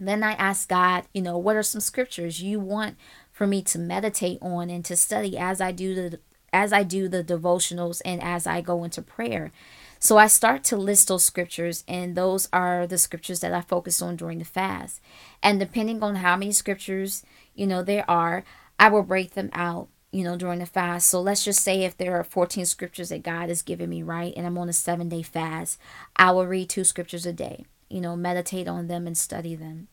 Then 0.00 0.22
I 0.22 0.32
ask 0.32 0.68
God, 0.68 1.04
you 1.12 1.22
know, 1.22 1.36
what 1.36 1.56
are 1.56 1.62
some 1.62 1.80
scriptures 1.80 2.42
you 2.42 2.58
want 2.58 2.96
for 3.30 3.46
me 3.46 3.62
to 3.62 3.78
meditate 3.78 4.38
on 4.40 4.70
and 4.70 4.84
to 4.86 4.96
study 4.96 5.36
as 5.36 5.60
I 5.60 5.72
do 5.72 5.94
the 5.94 6.20
as 6.52 6.72
I 6.72 6.82
do 6.82 7.08
the 7.08 7.24
devotionals 7.24 8.02
and 8.04 8.22
as 8.22 8.46
I 8.46 8.60
go 8.60 8.84
into 8.84 9.00
prayer. 9.00 9.52
So 9.98 10.18
I 10.18 10.26
start 10.26 10.64
to 10.64 10.76
list 10.76 11.08
those 11.08 11.24
scriptures, 11.24 11.84
and 11.86 12.16
those 12.16 12.48
are 12.52 12.86
the 12.86 12.98
scriptures 12.98 13.40
that 13.40 13.54
I 13.54 13.60
focus 13.60 14.02
on 14.02 14.16
during 14.16 14.38
the 14.38 14.44
fast. 14.44 15.00
And 15.42 15.60
depending 15.60 16.02
on 16.02 16.16
how 16.16 16.36
many 16.36 16.52
scriptures, 16.52 17.22
you 17.54 17.66
know, 17.66 17.82
there 17.82 18.04
are, 18.10 18.44
I 18.78 18.88
will 18.88 19.04
break 19.04 19.34
them 19.34 19.48
out, 19.52 19.88
you 20.10 20.24
know, 20.24 20.36
during 20.36 20.58
the 20.58 20.66
fast. 20.66 21.06
So 21.06 21.20
let's 21.20 21.44
just 21.44 21.60
say 21.60 21.84
if 21.84 21.96
there 21.96 22.18
are 22.18 22.24
14 22.24 22.66
scriptures 22.66 23.10
that 23.10 23.22
God 23.22 23.48
has 23.48 23.62
given 23.62 23.88
me, 23.88 24.02
right, 24.02 24.34
and 24.36 24.44
I'm 24.44 24.58
on 24.58 24.68
a 24.68 24.72
seven 24.72 25.08
day 25.08 25.22
fast, 25.22 25.78
I 26.16 26.32
will 26.32 26.46
read 26.46 26.68
two 26.68 26.84
scriptures 26.84 27.24
a 27.24 27.32
day, 27.32 27.64
you 27.92 28.00
know, 28.00 28.16
meditate 28.16 28.66
on 28.66 28.86
them 28.88 29.06
and 29.06 29.16
study 29.16 29.54
them. 29.54 29.88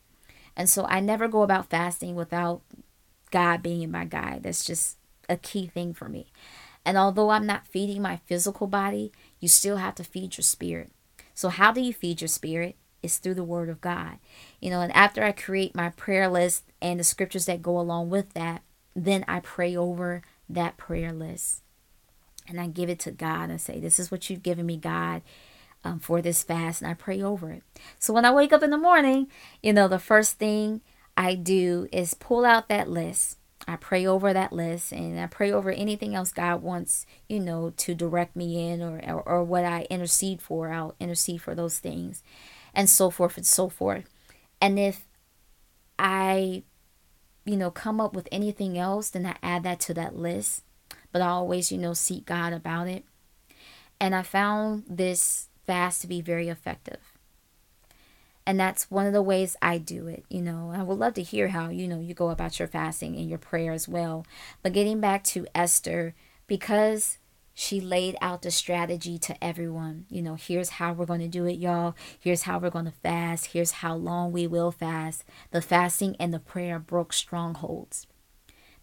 And 0.56 0.68
so 0.68 0.86
I 0.86 1.00
never 1.00 1.28
go 1.28 1.42
about 1.42 1.70
fasting 1.70 2.14
without 2.14 2.62
God 3.30 3.62
being 3.62 3.90
my 3.90 4.04
guide. 4.04 4.42
That's 4.42 4.64
just 4.64 4.96
a 5.28 5.36
key 5.36 5.66
thing 5.66 5.94
for 5.94 6.08
me. 6.08 6.26
And 6.84 6.96
although 6.96 7.30
I'm 7.30 7.46
not 7.46 7.66
feeding 7.66 8.02
my 8.02 8.16
physical 8.26 8.66
body, 8.66 9.12
you 9.38 9.48
still 9.48 9.76
have 9.76 9.94
to 9.96 10.04
feed 10.04 10.36
your 10.36 10.42
spirit. 10.42 10.90
So, 11.34 11.50
how 11.50 11.72
do 11.72 11.80
you 11.80 11.92
feed 11.92 12.20
your 12.20 12.28
spirit? 12.28 12.76
It's 13.02 13.18
through 13.18 13.34
the 13.34 13.44
Word 13.44 13.68
of 13.68 13.80
God. 13.80 14.18
You 14.60 14.70
know, 14.70 14.80
and 14.80 14.92
after 14.92 15.22
I 15.22 15.32
create 15.32 15.74
my 15.74 15.90
prayer 15.90 16.28
list 16.28 16.64
and 16.80 16.98
the 16.98 17.04
scriptures 17.04 17.46
that 17.46 17.62
go 17.62 17.78
along 17.78 18.10
with 18.10 18.32
that, 18.34 18.62
then 18.96 19.24
I 19.28 19.40
pray 19.40 19.76
over 19.76 20.22
that 20.48 20.76
prayer 20.76 21.12
list. 21.12 21.62
And 22.48 22.60
I 22.60 22.66
give 22.66 22.88
it 22.88 22.98
to 23.00 23.10
God 23.10 23.50
and 23.50 23.60
say, 23.60 23.78
This 23.78 23.98
is 23.98 24.10
what 24.10 24.28
you've 24.28 24.42
given 24.42 24.66
me, 24.66 24.76
God, 24.76 25.22
um, 25.84 25.98
for 25.98 26.20
this 26.20 26.42
fast. 26.42 26.82
And 26.82 26.90
I 26.90 26.94
pray 26.94 27.22
over 27.22 27.50
it. 27.50 27.62
So 27.98 28.12
when 28.12 28.24
I 28.24 28.32
wake 28.32 28.52
up 28.52 28.62
in 28.62 28.70
the 28.70 28.78
morning, 28.78 29.28
you 29.62 29.72
know, 29.72 29.88
the 29.88 29.98
first 29.98 30.38
thing 30.38 30.80
I 31.16 31.34
do 31.34 31.88
is 31.92 32.14
pull 32.14 32.44
out 32.44 32.68
that 32.68 32.88
list 32.88 33.36
I 33.66 33.76
pray 33.76 34.06
over 34.06 34.32
that 34.32 34.52
list 34.52 34.92
and 34.92 35.20
I 35.20 35.26
pray 35.26 35.52
over 35.52 35.70
anything 35.70 36.14
else 36.14 36.32
God 36.32 36.62
wants, 36.62 37.06
you 37.28 37.38
know, 37.38 37.70
to 37.76 37.94
direct 37.94 38.34
me 38.34 38.68
in 38.68 38.82
or, 38.82 39.02
or, 39.06 39.22
or 39.22 39.44
what 39.44 39.64
I 39.64 39.86
intercede 39.90 40.40
for. 40.40 40.72
I'll 40.72 40.94
intercede 40.98 41.42
for 41.42 41.54
those 41.54 41.78
things 41.78 42.22
and 42.74 42.88
so 42.88 43.10
forth 43.10 43.36
and 43.36 43.46
so 43.46 43.68
forth. 43.68 44.04
And 44.60 44.78
if 44.78 45.04
I, 45.98 46.62
you 47.44 47.56
know, 47.56 47.70
come 47.70 48.00
up 48.00 48.14
with 48.14 48.28
anything 48.32 48.78
else, 48.78 49.10
then 49.10 49.26
I 49.26 49.36
add 49.42 49.62
that 49.64 49.80
to 49.80 49.94
that 49.94 50.16
list. 50.16 50.64
But 51.12 51.22
I 51.22 51.26
always, 51.26 51.70
you 51.70 51.78
know, 51.78 51.92
seek 51.92 52.24
God 52.24 52.52
about 52.52 52.88
it. 52.88 53.04
And 54.00 54.14
I 54.14 54.22
found 54.22 54.84
this 54.88 55.48
fast 55.70 56.00
to 56.00 56.08
be 56.08 56.20
very 56.20 56.48
effective. 56.48 56.98
And 58.44 58.58
that's 58.58 58.90
one 58.90 59.06
of 59.06 59.12
the 59.12 59.22
ways 59.22 59.56
I 59.62 59.78
do 59.78 60.08
it. 60.08 60.24
You 60.28 60.42
know, 60.42 60.72
I 60.74 60.82
would 60.82 60.98
love 60.98 61.14
to 61.14 61.22
hear 61.22 61.46
how, 61.46 61.68
you 61.68 61.86
know, 61.86 62.00
you 62.00 62.12
go 62.12 62.30
about 62.30 62.58
your 62.58 62.66
fasting 62.66 63.14
and 63.14 63.28
your 63.28 63.38
prayer 63.38 63.70
as 63.70 63.86
well. 63.86 64.26
But 64.64 64.72
getting 64.72 64.98
back 64.98 65.22
to 65.24 65.46
Esther, 65.54 66.16
because 66.48 67.18
she 67.54 67.80
laid 67.80 68.16
out 68.20 68.42
the 68.42 68.50
strategy 68.50 69.16
to 69.18 69.44
everyone. 69.44 70.06
You 70.08 70.22
know, 70.22 70.34
here's 70.34 70.70
how 70.70 70.92
we're 70.92 71.06
going 71.06 71.20
to 71.20 71.28
do 71.28 71.44
it, 71.46 71.58
y'all. 71.58 71.94
Here's 72.18 72.42
how 72.42 72.58
we're 72.58 72.70
going 72.70 72.86
to 72.86 72.90
fast. 72.90 73.52
Here's 73.52 73.70
how 73.70 73.94
long 73.94 74.32
we 74.32 74.48
will 74.48 74.72
fast. 74.72 75.22
The 75.52 75.62
fasting 75.62 76.16
and 76.18 76.34
the 76.34 76.40
prayer 76.40 76.80
broke 76.80 77.12
strongholds. 77.12 78.08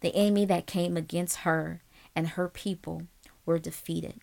The 0.00 0.14
enemy 0.14 0.46
that 0.46 0.66
came 0.66 0.96
against 0.96 1.38
her 1.38 1.82
and 2.16 2.28
her 2.28 2.48
people 2.48 3.02
were 3.44 3.58
defeated. 3.58 4.20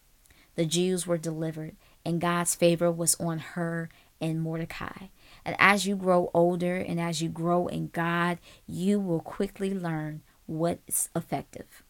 The 0.56 0.66
Jews 0.66 1.06
were 1.06 1.18
delivered, 1.18 1.76
and 2.06 2.22
God's 2.22 2.56
favor 2.56 2.92
was 2.92 3.16
on 3.20 3.40
her 3.40 3.90
and 4.22 4.42
Mordecai. 4.42 5.08
And 5.44 5.56
as 5.60 5.86
you 5.86 5.96
grow 5.96 6.32
older 6.34 6.78
and 6.78 7.00
as 7.00 7.22
you 7.22 7.30
grow 7.30 7.68
in 7.68 7.88
God, 7.88 8.40
you 8.68 9.00
will 9.00 9.20
quickly 9.20 9.74
learn 9.74 10.22
what's 10.46 11.10
effective. 11.16 11.84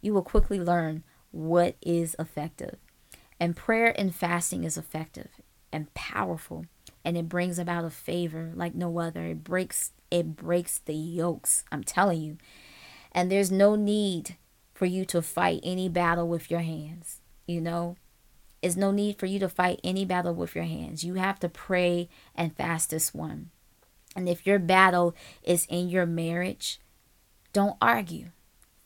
You 0.00 0.14
will 0.14 0.22
quickly 0.22 0.60
learn 0.60 1.02
what 1.30 1.76
is 1.82 2.14
effective. 2.18 2.76
And 3.40 3.56
prayer 3.56 3.94
and 3.98 4.14
fasting 4.14 4.64
is 4.64 4.78
effective 4.78 5.28
and 5.72 5.92
powerful 5.94 6.66
and 7.06 7.16
it 7.16 7.28
brings 7.28 7.58
about 7.58 7.84
a 7.84 7.90
favor 7.90 8.50
like 8.56 8.74
no 8.74 8.98
other. 8.98 9.26
It 9.26 9.44
breaks 9.44 9.92
it 10.10 10.36
breaks 10.36 10.78
the 10.78 10.94
yokes. 10.94 11.64
I'm 11.70 11.84
telling 11.84 12.20
you. 12.20 12.36
And 13.12 13.30
there's 13.30 13.50
no 13.50 13.76
need 13.76 14.36
for 14.74 14.86
you 14.86 15.04
to 15.06 15.22
fight 15.22 15.60
any 15.62 15.88
battle 15.88 16.26
with 16.28 16.50
your 16.50 16.60
hands. 16.60 17.20
You 17.46 17.60
know, 17.60 17.96
is 18.66 18.76
no 18.76 18.90
need 18.90 19.18
for 19.18 19.26
you 19.26 19.38
to 19.38 19.48
fight 19.48 19.80
any 19.82 20.04
battle 20.04 20.34
with 20.34 20.54
your 20.54 20.64
hands. 20.64 21.04
You 21.04 21.14
have 21.14 21.40
to 21.40 21.48
pray 21.48 22.08
and 22.34 22.54
fast 22.54 22.90
this 22.90 23.14
one. 23.14 23.50
And 24.14 24.28
if 24.28 24.46
your 24.46 24.58
battle 24.58 25.14
is 25.42 25.66
in 25.70 25.88
your 25.88 26.06
marriage, 26.06 26.80
don't 27.52 27.76
argue. 27.80 28.30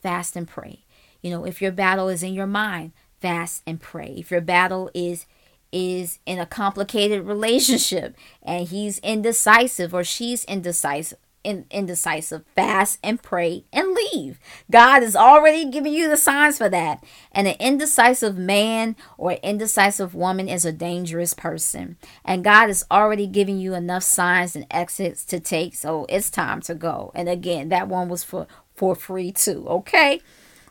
Fast 0.01 0.35
and 0.35 0.47
pray. 0.47 0.85
You 1.21 1.31
know, 1.31 1.45
if 1.45 1.61
your 1.61 1.71
battle 1.71 2.09
is 2.09 2.23
in 2.23 2.33
your 2.33 2.47
mind, 2.47 2.91
fast 3.19 3.63
and 3.67 3.81
pray. 3.81 4.15
If 4.17 4.31
your 4.31 4.41
battle 4.41 4.89
is 4.93 5.25
is 5.71 6.19
in 6.25 6.37
a 6.37 6.45
complicated 6.45 7.21
relationship 7.25 8.15
and 8.43 8.67
he's 8.67 8.99
indecisive 8.99 9.93
or 9.93 10.03
she's 10.03 10.43
indecisive, 10.45 11.17
in, 11.43 11.65
indecisive, 11.71 12.43
fast 12.55 12.99
and 13.03 13.21
pray 13.21 13.65
and 13.71 13.95
leave. 14.13 14.39
God 14.69 15.03
is 15.03 15.15
already 15.15 15.69
giving 15.69 15.93
you 15.93 16.09
the 16.09 16.17
signs 16.17 16.57
for 16.57 16.69
that. 16.69 17.03
And 17.31 17.47
an 17.47 17.55
indecisive 17.59 18.37
man 18.37 18.95
or 19.17 19.33
indecisive 19.33 20.13
woman 20.15 20.47
is 20.47 20.65
a 20.65 20.71
dangerous 20.71 21.33
person. 21.33 21.97
And 22.23 22.43
God 22.43 22.69
is 22.69 22.85
already 22.91 23.27
giving 23.27 23.59
you 23.59 23.73
enough 23.73 24.03
signs 24.03 24.55
and 24.55 24.65
exits 24.71 25.25
to 25.25 25.39
take. 25.39 25.75
So 25.75 26.05
it's 26.09 26.29
time 26.29 26.61
to 26.61 26.75
go. 26.75 27.11
And 27.15 27.27
again, 27.27 27.69
that 27.69 27.87
one 27.87 28.09
was 28.09 28.23
for, 28.23 28.47
for 28.75 28.95
free 28.95 29.31
too. 29.31 29.65
Okay. 29.67 30.21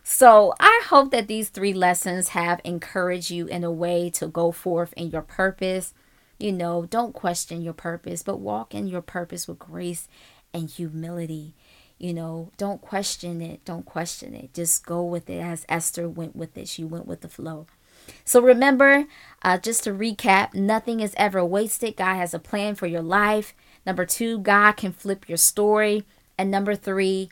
So 0.03 0.55
I 0.59 0.83
hope 0.87 1.11
that 1.13 1.29
these 1.29 1.51
three 1.51 1.73
lessons 1.73 2.31
have 2.31 2.61
encouraged 2.65 3.31
you 3.31 3.47
in 3.47 3.65
a 3.65 3.71
way 3.71 4.11
to 4.11 4.27
go 4.27 4.51
forth 4.51 4.93
in 4.95 5.11
your 5.11 5.23
purpose. 5.23 5.95
You 6.39 6.53
know, 6.53 6.87
don't 6.87 7.13
question 7.13 7.61
your 7.63 7.75
purpose, 7.75 8.23
but 8.23 8.41
walk 8.41 8.75
in 8.75 8.89
your 8.89 9.03
purpose 9.03 9.47
with 9.47 9.59
grace 9.59 10.09
and 10.53 10.69
humility. 10.69 11.55
You 11.99 12.15
know, 12.15 12.51
don't 12.57 12.81
question 12.81 13.43
it. 13.43 13.65
Don't 13.65 13.85
question 13.85 14.35
it. 14.35 14.55
Just 14.55 14.87
go 14.87 15.03
with 15.03 15.29
it 15.29 15.41
as 15.41 15.67
Esther 15.69 16.09
went 16.09 16.35
with 16.35 16.57
it. 16.57 16.69
She 16.69 16.83
went 16.83 17.07
with 17.07 17.21
the 17.21 17.29
flow. 17.29 17.67
So 18.25 18.41
remember, 18.41 19.05
uh, 19.43 19.59
just 19.59 19.85
to 19.85 19.91
recap, 19.91 20.55
nothing 20.55 21.01
is 21.01 21.15
ever 21.17 21.45
wasted. 21.45 21.97
God 21.97 22.15
has 22.15 22.33
a 22.33 22.39
plan 22.39 22.75
for 22.75 22.87
your 22.87 23.03
life. 23.03 23.55
Number 23.85 24.07
two, 24.07 24.39
God 24.39 24.73
can 24.73 24.93
flip 24.93 25.29
your 25.29 25.37
story. 25.37 26.05
And 26.39 26.51
number 26.51 26.75
three, 26.75 27.31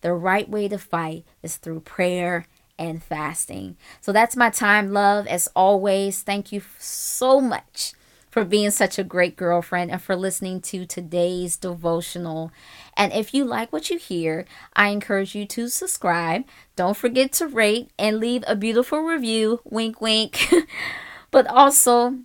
the 0.00 0.14
right 0.14 0.48
way 0.48 0.68
to 0.68 0.78
fight 0.78 1.24
is 1.42 1.56
through 1.56 1.80
prayer 1.80 2.46
and 2.78 3.02
fasting. 3.02 3.76
So 4.00 4.12
that's 4.12 4.36
my 4.36 4.50
time, 4.50 4.92
love. 4.92 5.26
As 5.26 5.48
always, 5.54 6.22
thank 6.22 6.52
you 6.52 6.62
so 6.78 7.40
much 7.40 7.92
for 8.30 8.44
being 8.44 8.70
such 8.70 8.98
a 8.98 9.04
great 9.04 9.36
girlfriend 9.36 9.90
and 9.90 10.02
for 10.02 10.16
listening 10.16 10.60
to 10.62 10.86
today's 10.86 11.56
devotional. 11.56 12.52
And 12.96 13.12
if 13.12 13.32
you 13.32 13.44
like 13.44 13.72
what 13.72 13.90
you 13.90 13.98
hear, 13.98 14.44
I 14.74 14.88
encourage 14.88 15.34
you 15.34 15.46
to 15.46 15.68
subscribe. 15.68 16.44
Don't 16.76 16.96
forget 16.96 17.32
to 17.34 17.46
rate 17.46 17.90
and 17.98 18.18
leave 18.18 18.44
a 18.46 18.56
beautiful 18.56 19.00
review. 19.00 19.60
Wink, 19.64 20.00
wink. 20.00 20.52
but 21.30 21.46
also, 21.46 22.18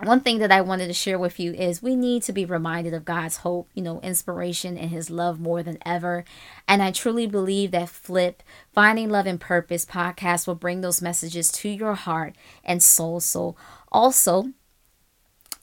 one 0.00 0.20
thing 0.20 0.38
that 0.38 0.52
I 0.52 0.60
wanted 0.60 0.86
to 0.86 0.92
share 0.92 1.18
with 1.18 1.40
you 1.40 1.52
is 1.54 1.82
we 1.82 1.96
need 1.96 2.22
to 2.24 2.32
be 2.32 2.44
reminded 2.44 2.94
of 2.94 3.04
God's 3.04 3.38
hope, 3.38 3.68
you 3.74 3.82
know, 3.82 4.00
inspiration 4.00 4.78
and 4.78 4.90
his 4.90 5.10
love 5.10 5.40
more 5.40 5.60
than 5.60 5.78
ever. 5.84 6.24
And 6.68 6.82
I 6.82 6.92
truly 6.92 7.26
believe 7.26 7.72
that 7.72 7.88
Flip, 7.88 8.40
Finding 8.72 9.10
Love 9.10 9.26
and 9.26 9.40
Purpose 9.40 9.84
podcast 9.84 10.46
will 10.46 10.54
bring 10.54 10.82
those 10.82 11.02
messages 11.02 11.50
to 11.50 11.68
your 11.68 11.94
heart 11.94 12.36
and 12.64 12.80
soul. 12.80 13.18
So, 13.18 13.56
also, 13.90 14.52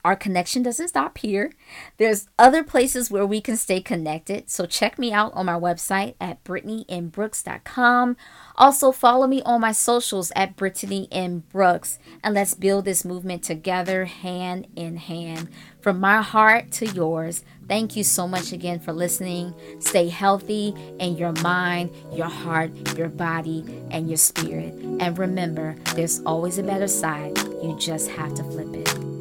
our 0.05 0.15
connection 0.15 0.61
doesn't 0.61 0.89
stop 0.89 1.17
here. 1.17 1.51
There's 1.97 2.29
other 2.37 2.63
places 2.63 3.09
where 3.09 3.25
we 3.25 3.41
can 3.41 3.57
stay 3.57 3.81
connected. 3.81 4.51
So 4.51 4.67
check 4.67 4.99
me 4.99 5.11
out 5.11 5.33
on 5.33 5.47
my 5.47 5.59
website 5.59 6.13
at 6.21 6.43
brittanybrooks.com. 6.43 8.15
Also 8.55 8.91
follow 8.91 9.25
me 9.25 9.41
on 9.41 9.61
my 9.61 9.71
socials 9.71 10.31
at 10.35 10.55
Brittany 10.55 11.07
M. 11.11 11.43
Brooks. 11.51 11.97
And 12.23 12.35
let's 12.35 12.53
build 12.53 12.85
this 12.85 13.03
movement 13.03 13.43
together, 13.43 14.05
hand 14.05 14.67
in 14.75 14.97
hand. 14.97 15.49
From 15.81 15.99
my 15.99 16.21
heart 16.21 16.71
to 16.73 16.85
yours, 16.85 17.43
thank 17.67 17.95
you 17.95 18.03
so 18.03 18.27
much 18.27 18.51
again 18.51 18.79
for 18.79 18.93
listening. 18.93 19.55
Stay 19.79 20.09
healthy 20.09 20.75
in 20.99 21.17
your 21.17 21.33
mind, 21.41 21.89
your 22.13 22.29
heart, 22.29 22.95
your 22.95 23.09
body, 23.09 23.65
and 23.89 24.07
your 24.07 24.17
spirit. 24.17 24.75
And 24.99 25.17
remember, 25.17 25.75
there's 25.95 26.21
always 26.27 26.59
a 26.59 26.63
better 26.63 26.87
side. 26.87 27.35
You 27.63 27.75
just 27.79 28.11
have 28.11 28.35
to 28.35 28.43
flip 28.43 28.71
it. 28.75 29.14